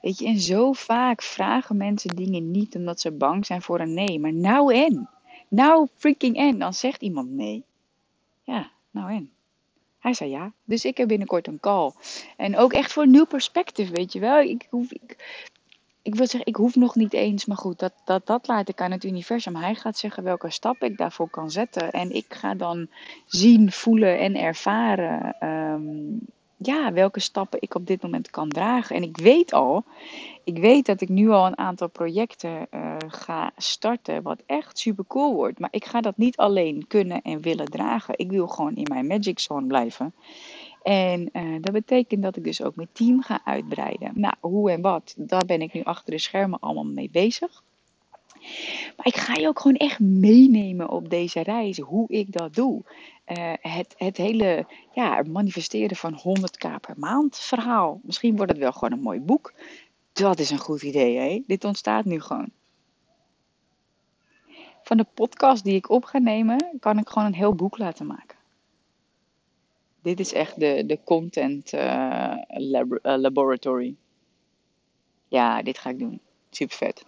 Weet 0.02 0.18
je, 0.18 0.26
en 0.26 0.40
zo 0.40 0.72
vaak 0.72 1.22
vragen 1.22 1.76
mensen 1.76 2.16
dingen 2.16 2.50
niet 2.50 2.74
omdat 2.74 3.00
ze 3.00 3.10
bang 3.10 3.46
zijn 3.46 3.62
voor 3.62 3.80
een 3.80 3.94
nee. 3.94 4.18
Maar 4.18 4.32
nou 4.32 4.74
en. 4.74 5.08
Nou 5.48 5.88
freaking 5.96 6.36
en. 6.36 6.58
Dan 6.58 6.74
zegt 6.74 7.02
iemand 7.02 7.30
nee. 7.30 7.64
Ja, 8.42 8.70
nou 8.90 9.12
en. 9.12 9.30
Hij 10.02 10.14
zei 10.14 10.30
ja. 10.30 10.52
Dus 10.64 10.84
ik 10.84 10.96
heb 10.96 11.08
binnenkort 11.08 11.46
een 11.46 11.60
call. 11.60 11.92
En 12.36 12.56
ook 12.56 12.72
echt 12.72 12.92
voor 12.92 13.02
een 13.02 13.10
nieuw 13.10 13.26
perspectief, 13.26 13.90
weet 13.90 14.12
je 14.12 14.20
wel. 14.20 14.40
Ik, 14.40 14.66
hoef, 14.70 14.92
ik, 16.02 16.14
wil 16.14 16.26
zeggen, 16.26 16.46
ik 16.46 16.56
hoef 16.56 16.74
nog 16.74 16.94
niet 16.94 17.12
eens, 17.12 17.44
maar 17.44 17.56
goed, 17.56 17.78
dat, 17.78 17.92
dat, 18.04 18.26
dat 18.26 18.46
laat 18.46 18.68
ik 18.68 18.80
aan 18.80 18.90
het 18.90 19.04
universum. 19.04 19.56
Hij 19.56 19.74
gaat 19.74 19.98
zeggen 19.98 20.22
welke 20.22 20.50
stappen 20.50 20.90
ik 20.90 20.96
daarvoor 20.96 21.30
kan 21.30 21.50
zetten. 21.50 21.90
En 21.90 22.14
ik 22.14 22.26
ga 22.28 22.54
dan 22.54 22.88
zien, 23.26 23.72
voelen 23.72 24.18
en 24.18 24.36
ervaren 24.36 25.36
um, 25.48 26.20
ja, 26.62 26.92
welke 26.92 27.20
stappen 27.20 27.62
ik 27.62 27.74
op 27.74 27.86
dit 27.86 28.02
moment 28.02 28.30
kan 28.30 28.48
dragen. 28.48 28.96
En 28.96 29.02
ik 29.02 29.16
weet 29.16 29.52
al, 29.52 29.84
ik 30.44 30.58
weet 30.58 30.86
dat 30.86 31.00
ik 31.00 31.08
nu 31.08 31.30
al 31.30 31.46
een 31.46 31.58
aantal 31.58 31.88
projecten 31.88 32.66
uh, 32.70 32.96
ga 33.06 33.52
starten, 33.56 34.22
wat 34.22 34.42
echt 34.46 34.78
super 34.78 35.04
cool 35.06 35.34
wordt. 35.34 35.58
Maar 35.58 35.72
ik 35.72 35.84
ga 35.84 36.00
dat 36.00 36.16
niet 36.16 36.36
alleen 36.36 36.86
kunnen 36.86 37.22
en 37.22 37.40
willen 37.40 37.66
dragen. 37.66 38.18
Ik 38.18 38.30
wil 38.30 38.46
gewoon 38.46 38.76
in 38.76 38.86
mijn 38.88 39.06
magic 39.06 39.38
zone 39.38 39.66
blijven. 39.66 40.14
En 40.82 41.28
uh, 41.32 41.56
dat 41.60 41.72
betekent 41.72 42.22
dat 42.22 42.36
ik 42.36 42.44
dus 42.44 42.62
ook 42.62 42.76
mijn 42.76 42.88
team 42.92 43.22
ga 43.22 43.40
uitbreiden. 43.44 44.12
Nou, 44.14 44.34
hoe 44.40 44.70
en 44.70 44.80
wat, 44.80 45.14
daar 45.16 45.44
ben 45.46 45.62
ik 45.62 45.72
nu 45.72 45.82
achter 45.82 46.12
de 46.12 46.18
schermen 46.18 46.60
allemaal 46.60 46.84
mee 46.84 47.10
bezig. 47.10 47.62
Maar 48.96 49.06
ik 49.06 49.16
ga 49.16 49.34
je 49.34 49.48
ook 49.48 49.60
gewoon 49.60 49.76
echt 49.76 49.98
meenemen 50.00 50.88
op 50.88 51.10
deze 51.10 51.42
reis, 51.42 51.78
hoe 51.78 52.08
ik 52.08 52.32
dat 52.32 52.54
doe. 52.54 52.82
Uh, 53.26 53.52
het, 53.60 53.94
het 53.96 54.16
hele 54.16 54.66
ja, 54.92 55.22
manifesteren 55.22 55.96
van 55.96 56.18
100k 56.18 56.80
per 56.80 56.94
maand 56.96 57.38
verhaal. 57.38 58.00
Misschien 58.02 58.36
wordt 58.36 58.52
het 58.52 58.60
wel 58.60 58.72
gewoon 58.72 58.92
een 58.92 59.04
mooi 59.04 59.20
boek. 59.20 59.52
Dat 60.12 60.38
is 60.38 60.50
een 60.50 60.58
goed 60.58 60.82
idee, 60.82 61.16
hè? 61.18 61.42
Dit 61.46 61.64
ontstaat 61.64 62.04
nu 62.04 62.20
gewoon. 62.20 62.50
Van 64.82 64.96
de 64.96 65.06
podcast 65.14 65.64
die 65.64 65.74
ik 65.74 65.90
op 65.90 66.04
ga 66.04 66.18
nemen, 66.18 66.76
kan 66.80 66.98
ik 66.98 67.08
gewoon 67.08 67.28
een 67.28 67.34
heel 67.34 67.54
boek 67.54 67.78
laten 67.78 68.06
maken. 68.06 68.38
Dit 70.02 70.20
is 70.20 70.32
echt 70.32 70.60
de, 70.60 70.86
de 70.86 70.98
content 71.04 71.72
lab, 72.48 72.98
uh, 73.02 73.16
laboratory. 73.16 73.94
Ja, 75.28 75.62
dit 75.62 75.78
ga 75.78 75.90
ik 75.90 75.98
doen. 75.98 76.20
Super 76.50 76.76
vet. 76.76 77.04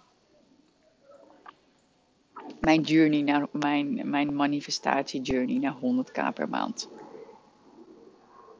Mijn 2.59 2.81
journey 2.81 3.21
naar 3.21 3.47
mijn, 3.51 4.09
mijn 4.09 4.35
manifestatie 4.35 5.21
journey 5.21 5.57
naar 5.57 5.75
100k 5.75 6.33
per 6.33 6.49
maand. 6.49 6.89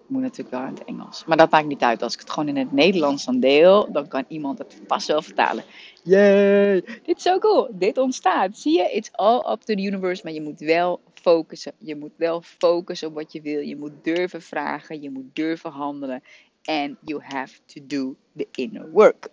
Moet 0.08 0.22
natuurlijk 0.22 0.56
wel 0.56 0.66
in 0.66 0.74
het 0.74 0.84
Engels. 0.84 1.26
Maar 1.26 1.38
dat 1.38 1.52
maakt 1.52 1.68
niet 1.68 1.82
uit. 1.82 2.02
Als 2.02 2.14
ik 2.14 2.20
het 2.20 2.30
gewoon 2.30 2.50
in 2.50 2.58
het 2.58 2.72
Nederlands 2.72 3.26
dan 3.26 3.40
deel, 3.40 3.92
dan 3.92 4.08
kan 4.08 4.26
iemand 4.28 4.58
het 4.58 4.82
vast 4.88 5.08
wel 5.08 5.22
vertalen. 5.22 5.64
Yay! 6.04 6.82
Dit 6.82 7.18
is 7.18 7.24
zo 7.24 7.40
cool. 7.40 7.68
Dit 7.72 7.98
ontstaat. 7.98 8.58
Zie 8.58 8.78
je? 8.78 8.92
It's 8.92 9.10
all 9.12 9.38
up 9.38 9.62
to 9.62 9.76
the 9.76 9.82
universe. 9.82 10.22
Maar 10.24 10.34
je 10.34 10.42
moet 10.42 10.60
wel 10.60 11.02
focussen. 11.14 11.74
Je 11.78 11.96
moet 11.96 12.14
wel 12.16 12.42
focussen 12.42 13.08
op 13.08 13.14
wat 13.14 13.32
je 13.32 13.42
wil. 13.42 13.60
Je 13.60 13.76
moet 13.76 13.92
durven 14.02 14.42
vragen. 14.42 15.02
Je 15.02 15.10
moet 15.10 15.36
durven 15.36 15.72
handelen. 15.72 16.24
And 16.64 16.98
you 17.02 17.22
have 17.24 17.54
to 17.66 17.82
do 17.88 18.16
the 18.36 18.48
inner 18.52 18.92
work. 18.92 19.28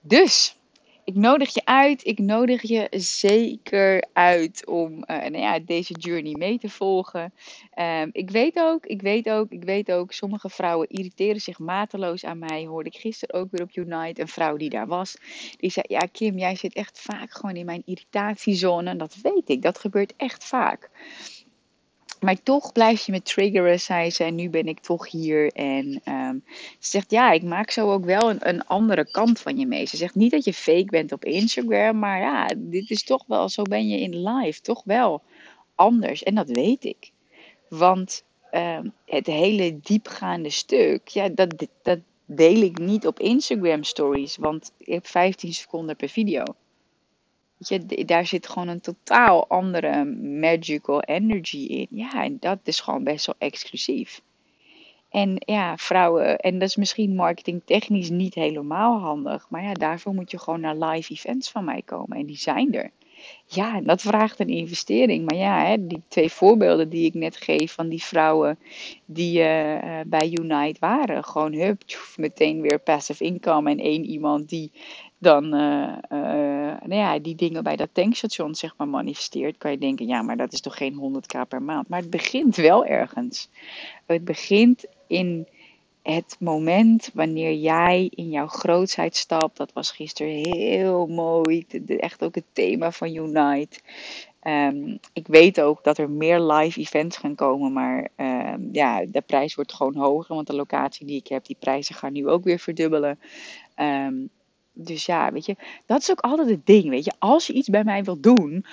Dus 0.00 0.57
ik 1.08 1.14
nodig 1.14 1.54
je 1.54 1.64
uit. 1.64 2.06
Ik 2.06 2.18
nodig 2.18 2.62
je 2.62 2.86
zeker 2.90 4.04
uit 4.12 4.66
om 4.66 4.92
uh, 4.92 5.06
nou 5.06 5.38
ja, 5.38 5.58
deze 5.58 5.94
journey 5.94 6.34
mee 6.38 6.58
te 6.58 6.68
volgen. 6.68 7.32
Um, 7.78 8.10
ik 8.12 8.30
weet 8.30 8.56
ook, 8.56 8.86
ik 8.86 9.02
weet 9.02 9.30
ook, 9.30 9.50
ik 9.50 9.64
weet 9.64 9.92
ook. 9.92 10.12
Sommige 10.12 10.48
vrouwen 10.48 10.88
irriteren 10.88 11.40
zich 11.40 11.58
mateloos 11.58 12.24
aan 12.24 12.38
mij. 12.38 12.64
Hoorde 12.64 12.90
ik 12.90 12.96
gisteren 12.96 13.34
ook 13.34 13.50
weer 13.50 13.62
op 13.62 13.76
Unite 13.76 14.20
een 14.20 14.28
vrouw 14.28 14.56
die 14.56 14.70
daar 14.70 14.86
was. 14.86 15.16
Die 15.56 15.70
zei: 15.70 15.86
Ja, 15.88 16.08
Kim, 16.12 16.38
jij 16.38 16.56
zit 16.56 16.74
echt 16.74 17.00
vaak 17.00 17.32
gewoon 17.32 17.56
in 17.56 17.66
mijn 17.66 17.82
irritatiezone. 17.84 18.96
Dat 18.96 19.16
weet 19.22 19.48
ik, 19.48 19.62
dat 19.62 19.78
gebeurt 19.78 20.14
echt 20.16 20.44
vaak. 20.44 20.90
Maar 22.20 22.42
toch 22.42 22.72
blijf 22.72 23.06
je 23.06 23.12
me 23.12 23.22
triggeren, 23.22 23.80
zei 23.80 24.10
ze. 24.10 24.24
En 24.24 24.34
nu 24.34 24.50
ben 24.50 24.66
ik 24.66 24.80
toch 24.80 25.10
hier. 25.10 25.52
En 25.52 26.00
um, 26.04 26.44
ze 26.78 26.90
zegt, 26.90 27.10
ja, 27.10 27.30
ik 27.32 27.42
maak 27.42 27.70
zo 27.70 27.92
ook 27.92 28.04
wel 28.04 28.30
een, 28.30 28.48
een, 28.48 28.66
andere 28.66 29.10
kant 29.10 29.40
van 29.40 29.56
je 29.58 29.66
mee. 29.66 29.86
Ze 29.86 29.96
zegt 29.96 30.14
niet 30.14 30.30
dat 30.30 30.44
je 30.44 30.52
fake 30.52 30.84
bent 30.84 31.12
op 31.12 31.24
Instagram. 31.24 31.98
Maar 31.98 32.20
ja, 32.20 32.46
dit 32.56 32.90
is 32.90 33.04
toch 33.04 33.24
wel, 33.26 33.48
zo 33.48 33.62
ben 33.62 33.88
je 33.88 34.00
in 34.00 34.28
live. 34.28 34.60
Toch 34.60 34.82
wel 34.84 35.22
anders. 35.74 36.22
En 36.22 36.34
dat 36.34 36.48
weet 36.48 36.84
ik. 36.84 37.10
Want 37.68 38.24
um, 38.52 38.92
het 39.06 39.26
hele 39.26 39.80
diepgaande 39.82 40.50
stuk, 40.50 41.08
ja, 41.08 41.28
dat, 41.28 41.66
dat 41.82 41.98
deel 42.26 42.62
ik 42.62 42.78
niet 42.78 43.06
op 43.06 43.20
Instagram 43.20 43.82
stories. 43.82 44.36
Want 44.36 44.72
ik 44.76 44.92
heb 44.92 45.06
15 45.06 45.52
seconden 45.52 45.96
per 45.96 46.08
video. 46.08 46.42
Daar 48.06 48.26
zit 48.26 48.48
gewoon 48.48 48.68
een 48.68 48.80
totaal 48.80 49.48
andere 49.48 50.04
magical 50.40 51.00
energy 51.02 51.66
in. 51.66 51.86
Ja, 51.90 52.24
en 52.24 52.36
dat 52.40 52.58
is 52.64 52.80
gewoon 52.80 53.04
best 53.04 53.26
wel 53.26 53.34
exclusief. 53.38 54.20
En 55.08 55.34
ja, 55.38 55.76
vrouwen, 55.76 56.38
en 56.38 56.58
dat 56.58 56.68
is 56.68 56.76
misschien 56.76 57.14
marketingtechnisch 57.14 58.10
niet 58.10 58.34
helemaal 58.34 58.98
handig. 58.98 59.46
Maar 59.50 59.62
ja, 59.62 59.72
daarvoor 59.72 60.14
moet 60.14 60.30
je 60.30 60.38
gewoon 60.38 60.60
naar 60.60 60.76
live 60.76 61.12
events 61.12 61.50
van 61.50 61.64
mij 61.64 61.82
komen. 61.84 62.18
En 62.18 62.26
die 62.26 62.36
zijn 62.36 62.74
er. 62.74 62.90
Ja, 63.46 63.80
dat 63.80 64.00
vraagt 64.00 64.40
een 64.40 64.48
investering. 64.48 65.24
Maar 65.30 65.38
ja, 65.38 65.66
hè, 65.66 65.86
die 65.86 66.02
twee 66.08 66.30
voorbeelden 66.30 66.88
die 66.88 67.04
ik 67.04 67.14
net 67.14 67.36
geef 67.36 67.72
van 67.72 67.88
die 67.88 68.02
vrouwen 68.02 68.58
die 69.04 69.38
uh, 69.38 70.00
bij 70.06 70.32
Unite 70.40 70.76
waren. 70.80 71.24
Gewoon 71.24 71.52
hup, 71.52 71.82
meteen 72.16 72.60
weer 72.60 72.78
passive 72.78 73.24
income. 73.24 73.70
En 73.70 73.78
één 73.78 74.04
iemand 74.04 74.48
die 74.48 74.70
dan 75.18 75.44
uh, 75.44 75.96
nou 76.88 76.94
ja, 76.94 77.18
die 77.18 77.34
dingen 77.34 77.62
bij 77.62 77.76
dat 77.76 77.88
tankstation 77.92 78.54
zeg 78.54 78.74
maar 78.76 78.88
manifesteert, 78.88 79.58
kan 79.58 79.70
je 79.70 79.78
denken, 79.78 80.06
ja, 80.06 80.22
maar 80.22 80.36
dat 80.36 80.52
is 80.52 80.60
toch 80.60 80.76
geen 80.76 81.22
100k 81.22 81.48
per 81.48 81.62
maand. 81.62 81.88
Maar 81.88 82.00
het 82.00 82.10
begint 82.10 82.56
wel 82.56 82.84
ergens. 82.84 83.48
Het 84.06 84.24
begint 84.24 84.84
in 85.06 85.46
het 86.02 86.36
moment 86.38 87.10
wanneer 87.14 87.54
jij 87.54 88.10
in 88.14 88.30
jouw 88.30 88.46
grootheid 88.46 89.16
stapt. 89.16 89.56
Dat 89.56 89.72
was 89.72 89.90
gisteren 89.90 90.32
heel 90.32 91.06
mooi. 91.06 91.66
Echt 91.86 92.24
ook 92.24 92.34
het 92.34 92.44
thema 92.52 92.92
van 92.92 93.14
Unite. 93.14 93.80
Um, 94.42 94.98
ik 95.12 95.26
weet 95.26 95.60
ook 95.60 95.84
dat 95.84 95.98
er 95.98 96.10
meer 96.10 96.40
live 96.40 96.80
events 96.80 97.16
gaan 97.16 97.34
komen, 97.34 97.72
maar 97.72 98.08
um, 98.16 98.68
ja, 98.72 99.04
de 99.06 99.20
prijs 99.20 99.54
wordt 99.54 99.72
gewoon 99.72 99.96
hoger, 99.96 100.34
want 100.34 100.46
de 100.46 100.54
locatie 100.54 101.06
die 101.06 101.16
ik 101.16 101.26
heb, 101.26 101.46
die 101.46 101.56
prijzen 101.58 101.94
gaan 101.94 102.12
nu 102.12 102.28
ook 102.28 102.44
weer 102.44 102.58
verdubbelen. 102.58 103.18
Um, 103.76 104.30
dus 104.80 105.06
ja, 105.06 105.32
weet 105.32 105.46
je, 105.46 105.56
dat 105.86 106.00
is 106.00 106.10
ook 106.10 106.20
altijd 106.20 106.48
het 106.48 106.66
ding, 106.66 106.88
weet 106.88 107.04
je. 107.04 107.12
Als 107.18 107.46
je 107.46 107.52
iets 107.52 107.68
bij 107.68 107.84
mij 107.84 108.04
wilt 108.04 108.22
doen, 108.22 108.64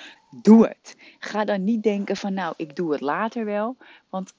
doe 0.42 0.66
het. 0.66 0.96
Ga 1.18 1.44
dan 1.44 1.64
niet 1.64 1.82
denken 1.82 2.16
van, 2.16 2.34
nou, 2.34 2.54
ik 2.56 2.76
doe 2.76 2.92
het 2.92 3.00
later 3.00 3.44
wel. 3.44 3.76
Want 4.10 4.34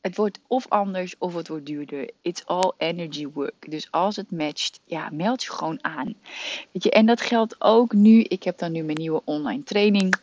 het 0.00 0.16
wordt 0.16 0.40
of 0.46 0.68
anders 0.68 1.14
of 1.18 1.34
het 1.34 1.48
wordt 1.48 1.66
duurder. 1.66 2.10
It's 2.22 2.44
all 2.44 2.72
energy 2.76 3.26
work. 3.32 3.70
Dus 3.70 3.90
als 3.90 4.16
het 4.16 4.30
matcht, 4.30 4.80
ja, 4.84 5.08
meld 5.12 5.42
je 5.42 5.50
gewoon 5.50 5.84
aan. 5.84 6.14
Weet 6.72 6.82
je, 6.82 6.90
en 6.90 7.06
dat 7.06 7.20
geldt 7.20 7.56
ook 7.58 7.92
nu. 7.92 8.20
Ik 8.20 8.42
heb 8.42 8.58
dan 8.58 8.72
nu 8.72 8.82
mijn 8.82 8.98
nieuwe 8.98 9.22
online 9.24 9.62
training 9.62 10.14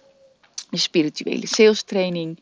de 0.71 0.77
spirituele 0.77 1.47
sales 1.47 1.83
training. 1.83 2.39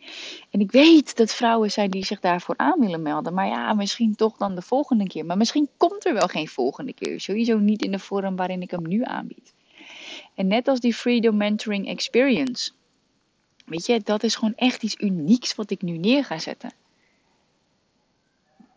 En 0.49 0.59
ik 0.59 0.71
weet 0.71 1.17
dat 1.17 1.33
vrouwen 1.33 1.71
zijn 1.71 1.89
die 1.89 2.05
zich 2.05 2.19
daarvoor 2.19 2.57
aan 2.57 2.79
willen 2.79 3.01
melden. 3.01 3.33
Maar 3.33 3.47
ja, 3.47 3.73
misschien 3.73 4.15
toch 4.15 4.37
dan 4.37 4.55
de 4.55 4.61
volgende 4.61 5.07
keer. 5.07 5.25
Maar 5.25 5.37
misschien 5.37 5.69
komt 5.77 6.05
er 6.05 6.13
wel 6.13 6.27
geen 6.27 6.47
volgende 6.47 6.93
keer. 6.93 7.19
Sowieso 7.19 7.57
niet 7.57 7.81
in 7.81 7.91
de 7.91 7.99
vorm 7.99 8.35
waarin 8.35 8.61
ik 8.61 8.71
hem 8.71 8.87
nu 8.87 9.03
aanbied. 9.03 9.53
En 10.35 10.47
net 10.47 10.67
als 10.67 10.79
die 10.79 10.93
Freedom 10.93 11.37
Mentoring 11.37 11.87
Experience. 11.87 12.71
Weet 13.65 13.85
je, 13.85 14.01
dat 14.03 14.23
is 14.23 14.35
gewoon 14.35 14.55
echt 14.55 14.83
iets 14.83 14.95
unieks 14.99 15.55
wat 15.55 15.71
ik 15.71 15.81
nu 15.81 15.97
neer 15.97 16.25
ga 16.25 16.39
zetten. 16.39 16.73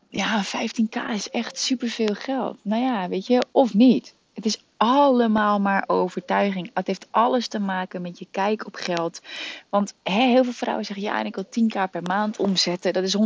Ja, 0.08 0.44
15k 0.44 1.10
is 1.12 1.30
echt 1.30 1.58
superveel 1.58 2.14
geld. 2.14 2.58
Nou 2.62 2.82
ja, 2.82 3.08
weet 3.08 3.26
je, 3.26 3.44
of 3.50 3.74
niet. 3.74 4.14
Het 4.32 4.44
is 4.44 4.64
allemaal 4.76 5.60
maar 5.60 5.84
overtuiging. 5.86 6.70
Het 6.74 6.86
heeft 6.86 7.06
alles 7.10 7.48
te 7.48 7.58
maken 7.58 8.02
met 8.02 8.18
je 8.18 8.26
kijk 8.30 8.66
op 8.66 8.74
geld. 8.74 9.20
Want 9.68 9.94
heel 10.02 10.44
veel 10.44 10.52
vrouwen 10.52 10.84
zeggen: 10.84 11.04
ja, 11.04 11.18
en 11.18 11.26
ik 11.26 11.34
wil 11.34 11.44
10k 11.44 11.90
per 11.90 12.02
maand 12.02 12.38
omzetten. 12.38 12.92
Dat 12.92 13.02
is 13.02 13.16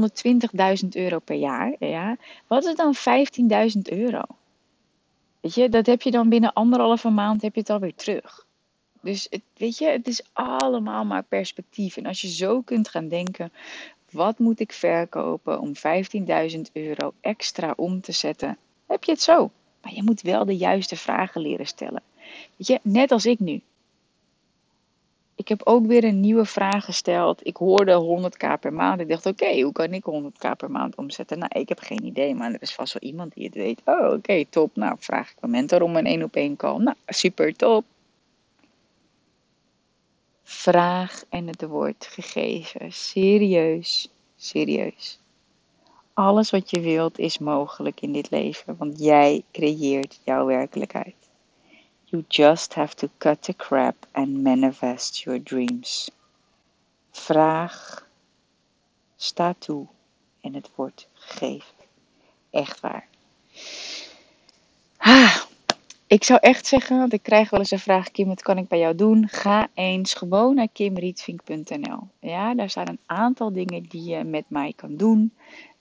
120.000 0.83 0.89
euro 0.91 1.19
per 1.19 1.37
jaar. 1.37 1.75
Ja. 1.79 2.17
Wat 2.47 2.65
is 2.65 2.75
dan 2.75 2.95
15.000 3.75 3.81
euro? 3.83 4.23
Weet 5.41 5.55
je, 5.55 5.69
dat 5.69 5.87
heb 5.87 6.03
je 6.03 6.11
dan 6.11 6.29
binnen 6.29 6.53
anderhalve 6.53 7.11
maand 7.11 7.43
heb 7.43 7.55
je 7.55 7.61
het 7.61 7.71
alweer 7.71 7.95
terug. 7.95 8.47
Dus 9.01 9.27
het, 9.31 9.43
weet 9.57 9.79
je, 9.79 9.87
het 9.87 10.07
is 10.07 10.23
allemaal 10.33 11.05
maar 11.05 11.23
perspectief. 11.23 11.97
En 11.97 12.07
als 12.07 12.21
je 12.21 12.29
zo 12.29 12.61
kunt 12.61 12.89
gaan 12.89 13.09
denken: 13.09 13.53
wat 14.11 14.39
moet 14.39 14.61
ik 14.61 14.73
verkopen 14.73 15.61
om 15.61 15.73
15.000 16.55 16.61
euro 16.73 17.13
extra 17.21 17.73
om 17.77 18.01
te 18.01 18.13
zetten? 18.13 18.59
Heb 18.87 19.05
je 19.05 19.13
het 19.13 19.23
zo? 19.23 19.51
Maar 19.87 19.95
je 19.95 20.03
moet 20.03 20.21
wel 20.21 20.45
de 20.45 20.57
juiste 20.57 20.97
vragen 20.97 21.41
leren 21.41 21.67
stellen. 21.67 22.03
Weet 22.57 22.67
je, 22.67 22.81
net 22.83 23.11
als 23.11 23.27
ik 23.27 23.39
nu. 23.39 23.63
ik 25.35 25.49
heb 25.49 25.61
ook 25.65 25.87
weer 25.87 26.05
een 26.05 26.21
nieuwe 26.21 26.45
vraag 26.45 26.85
gesteld. 26.85 27.47
Ik 27.47 27.57
hoorde 27.57 28.31
100k 28.33 28.61
per 28.61 28.73
maand. 28.73 29.01
Ik 29.01 29.09
dacht, 29.09 29.27
oké, 29.27 29.61
hoe 29.61 29.73
kan 29.73 29.93
ik 29.93 30.05
100k 30.11 30.57
per 30.57 30.71
maand 30.71 30.95
omzetten? 30.97 31.39
Nou, 31.39 31.51
ik 31.61 31.69
heb 31.69 31.79
geen 31.79 32.05
idee, 32.05 32.35
maar 32.35 32.53
er 32.53 32.63
is 32.63 32.75
vast 32.75 32.93
wel 32.93 33.11
iemand 33.11 33.35
die 33.35 33.45
het 33.45 33.55
weet. 33.55 33.81
Oh, 33.85 34.13
oké, 34.13 34.45
top. 34.45 34.77
Nou, 34.77 34.97
vraag 34.99 35.31
ik 35.31 35.37
mijn 35.41 35.53
mentor 35.53 35.83
om 35.83 35.97
een 35.97 36.07
één 36.07 36.23
op 36.23 36.37
één 36.37 36.57
call. 36.57 36.79
Nou, 36.79 36.97
super 37.07 37.57
top. 37.57 37.85
Vraag 40.43 41.25
en 41.29 41.47
het 41.47 41.63
wordt 41.63 42.07
gegeven. 42.07 42.93
Serieus, 42.93 44.09
serieus. 44.37 45.19
Alles 46.17 46.51
wat 46.51 46.71
je 46.71 46.81
wilt 46.81 47.19
is 47.19 47.39
mogelijk 47.39 48.01
in 48.01 48.13
dit 48.13 48.31
leven, 48.31 48.77
want 48.77 48.99
jij 48.99 49.45
creëert 49.53 50.21
jouw 50.25 50.47
werkelijkheid. 50.47 51.15
You 52.05 52.25
just 52.29 52.75
have 52.75 52.95
to 52.95 53.09
cut 53.19 53.43
the 53.43 53.57
crap 53.57 53.95
and 54.13 54.43
manifest 54.43 55.19
your 55.19 55.43
dreams. 55.43 56.11
Vraag, 57.11 58.07
sta 59.17 59.55
toe 59.59 59.87
en 60.41 60.55
het 60.55 60.71
wordt 60.75 61.09
gegeven. 61.13 61.75
Echt 62.51 62.81
waar. 62.81 63.09
Ik 66.09 66.25
zou 66.25 66.39
echt 66.43 66.67
zeggen, 66.67 66.99
want 66.99 67.13
ik 67.13 67.23
krijg 67.23 67.51
wel 67.51 67.61
eens 67.61 67.71
een 67.71 67.79
vraag, 67.79 68.11
Kim, 68.11 68.27
wat 68.27 68.43
kan 68.43 68.59
ik 68.59 68.69
bij 68.69 68.79
jou 68.79 68.95
doen? 68.95 69.29
Ga 69.29 69.69
eens 69.75 70.15
gewoon 70.15 70.55
naar 70.55 70.69
kimrietvink.nl. 70.73 72.09
Ja, 72.21 72.55
daar 72.55 72.71
staan 72.71 72.89
een 72.89 72.99
aantal 73.07 73.53
dingen 73.53 73.83
die 73.83 74.05
je 74.05 74.25
met 74.25 74.45
mij 74.49 74.73
kan 74.77 74.97
doen. 74.97 75.33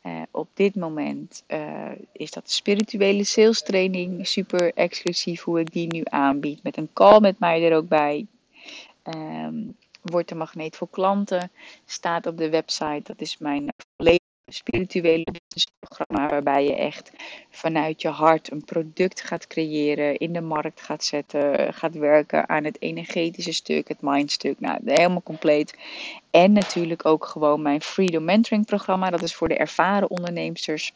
Uh, 0.03 0.21
op 0.31 0.47
dit 0.53 0.75
moment 0.75 1.43
uh, 1.47 1.91
is 2.11 2.31
dat 2.31 2.51
spirituele 2.51 3.23
sales 3.23 3.63
training 3.63 4.27
super 4.27 4.73
exclusief 4.73 5.43
hoe 5.43 5.59
ik 5.59 5.71
die 5.71 5.87
nu 5.87 6.01
aanbied. 6.03 6.63
Met 6.63 6.77
een 6.77 6.89
call 6.93 7.19
met 7.19 7.39
mij 7.39 7.63
er 7.63 7.75
ook 7.75 7.87
bij. 7.87 8.25
Um, 9.03 9.75
Word 10.01 10.29
de 10.29 10.35
magneet 10.35 10.75
voor 10.75 10.89
klanten 10.89 11.51
staat 11.85 12.25
op 12.25 12.37
de 12.37 12.49
website. 12.49 13.01
Dat 13.03 13.21
is 13.21 13.37
mijn 13.37 13.69
spirituele 14.51 15.23
businessprogramma 15.23 16.29
waarbij 16.29 16.63
je 16.63 16.75
echt 16.75 17.11
vanuit 17.49 18.01
je 18.01 18.07
hart 18.07 18.51
een 18.51 18.63
product 18.63 19.21
gaat 19.21 19.47
creëren, 19.47 20.17
in 20.17 20.33
de 20.33 20.41
markt 20.41 20.81
gaat 20.81 21.03
zetten, 21.03 21.73
gaat 21.73 21.95
werken 21.95 22.49
aan 22.49 22.63
het 22.63 22.81
energetische 22.81 23.53
stuk, 23.53 23.87
het 23.87 24.01
mindstuk, 24.01 24.59
nou 24.59 24.79
helemaal 24.85 25.23
compleet. 25.23 25.77
En 26.31 26.51
natuurlijk 26.51 27.05
ook 27.05 27.25
gewoon 27.25 27.61
mijn 27.61 27.81
Freedom 27.81 28.23
Mentoring 28.23 28.65
programma, 28.65 29.09
dat 29.09 29.21
is 29.21 29.35
voor 29.35 29.47
de 29.47 29.57
ervaren 29.57 30.09
ondernemers 30.09 30.93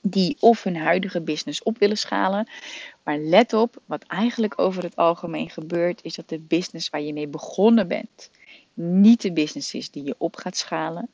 die 0.00 0.36
of 0.40 0.62
hun 0.62 0.76
huidige 0.76 1.20
business 1.20 1.62
op 1.62 1.78
willen 1.78 1.98
schalen. 1.98 2.48
Maar 3.02 3.18
let 3.18 3.52
op, 3.52 3.80
wat 3.86 4.04
eigenlijk 4.06 4.60
over 4.60 4.82
het 4.82 4.96
algemeen 4.96 5.50
gebeurt, 5.50 6.04
is 6.04 6.14
dat 6.14 6.28
de 6.28 6.38
business 6.38 6.90
waar 6.90 7.00
je 7.00 7.12
mee 7.12 7.28
begonnen 7.28 7.88
bent, 7.88 8.30
niet 8.74 9.22
de 9.22 9.32
business 9.32 9.74
is 9.74 9.90
die 9.90 10.04
je 10.04 10.14
op 10.18 10.36
gaat 10.36 10.56
schalen. 10.56 11.08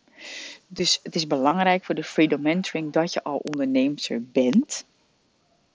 Dus 0.66 1.00
het 1.02 1.14
is 1.14 1.26
belangrijk 1.26 1.84
voor 1.84 1.94
de 1.94 2.04
Freedom 2.04 2.40
Mentoring 2.40 2.92
dat 2.92 3.12
je 3.12 3.22
al 3.22 3.36
ondernemer 3.36 4.22
bent. 4.32 4.84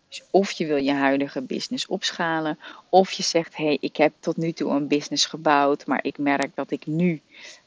Dus 0.10 0.24
of 0.32 0.52
je 0.52 0.66
wil 0.66 0.78
je 0.78 0.92
huidige 0.92 1.42
business 1.42 1.88
opschalen, 1.88 2.60
of 2.90 3.12
je 3.12 3.24
zegt: 3.24 3.56
hé, 3.56 3.66
hey, 3.66 3.78
ik 3.82 3.98
heb 3.98 4.14
tot 4.20 4.38
nu 4.38 4.52
toe 4.52 4.72
een 4.72 4.88
business 4.88 5.26
gebouwd, 5.26 5.86
maar 5.86 6.00
ik 6.02 6.18
merk 6.18 6.56
dat 6.56 6.72
ik 6.72 6.86
nu 6.86 7.22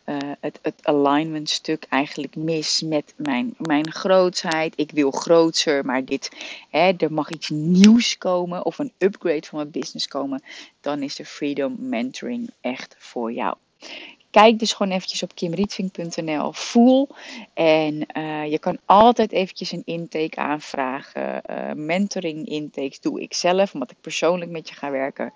uh, 0.05 0.19
het, 0.41 0.59
het 0.63 0.75
alignment 0.83 1.51
stuk 1.51 1.85
eigenlijk 1.89 2.37
mis 2.37 2.81
met 2.81 3.15
mijn, 3.17 3.55
mijn 3.59 3.93
grootsheid. 3.93 4.73
Ik 4.77 4.91
wil 4.91 5.11
grootser, 5.11 5.85
maar 5.85 6.05
dit, 6.05 6.31
hè, 6.71 6.93
er 6.99 7.13
mag 7.13 7.31
iets 7.31 7.49
nieuws 7.49 8.19
komen 8.19 8.65
of 8.65 8.79
een 8.79 8.93
upgrade 8.99 9.47
van 9.47 9.59
mijn 9.59 9.71
business 9.71 10.09
komen. 10.09 10.43
Dan 10.81 11.03
is 11.03 11.17
de 11.17 11.25
Freedom 11.25 11.77
Mentoring 11.79 12.51
echt 12.61 12.95
voor 12.99 13.33
jou. 13.33 13.57
Kijk 14.33 14.59
dus 14.59 14.73
gewoon 14.73 14.93
eventjes 14.93 15.23
op 15.23 15.35
kimrietving.nl. 15.35 16.53
Voel. 16.53 17.09
En 17.55 18.07
uh, 18.17 18.51
je 18.51 18.59
kan 18.59 18.79
altijd 18.85 19.33
eventjes 19.33 19.73
een 19.73 19.83
intake 19.85 20.37
aanvragen. 20.37 21.43
Uh, 21.51 21.73
mentoring 21.73 22.47
intakes 22.47 23.01
doe 23.01 23.21
ik 23.21 23.35
zelf, 23.35 23.73
omdat 23.75 23.91
ik 23.91 24.01
persoonlijk 24.01 24.51
met 24.51 24.69
je 24.69 24.75
ga 24.75 24.91
werken. 24.91 25.33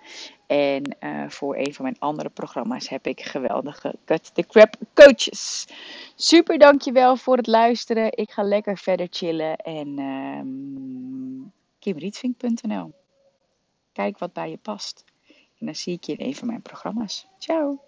En 0.47 0.95
uh, 0.99 1.29
voor 1.29 1.57
een 1.57 1.73
van 1.73 1.85
mijn 1.85 1.99
andere 1.99 2.29
programma's 2.29 2.89
heb 2.89 3.07
ik 3.07 3.21
geweldige 3.21 3.95
Cut 4.05 4.35
the 4.35 4.45
Crap 4.45 4.75
coaches. 4.93 5.67
Super, 6.15 6.57
dankjewel 6.57 7.15
voor 7.15 7.37
het 7.37 7.47
luisteren. 7.47 8.17
Ik 8.17 8.31
ga 8.31 8.43
lekker 8.43 8.77
verder 8.77 9.07
chillen. 9.09 9.57
En 9.57 9.99
um, 9.99 11.51
kimrietving.nl. 11.79 12.91
Kijk 13.93 14.17
wat 14.17 14.33
bij 14.33 14.49
je 14.49 14.57
past. 14.57 15.03
En 15.59 15.65
dan 15.65 15.75
zie 15.75 15.93
ik 15.93 16.03
je 16.03 16.15
in 16.15 16.25
een 16.25 16.35
van 16.35 16.47
mijn 16.47 16.61
programma's. 16.61 17.27
Ciao! 17.37 17.79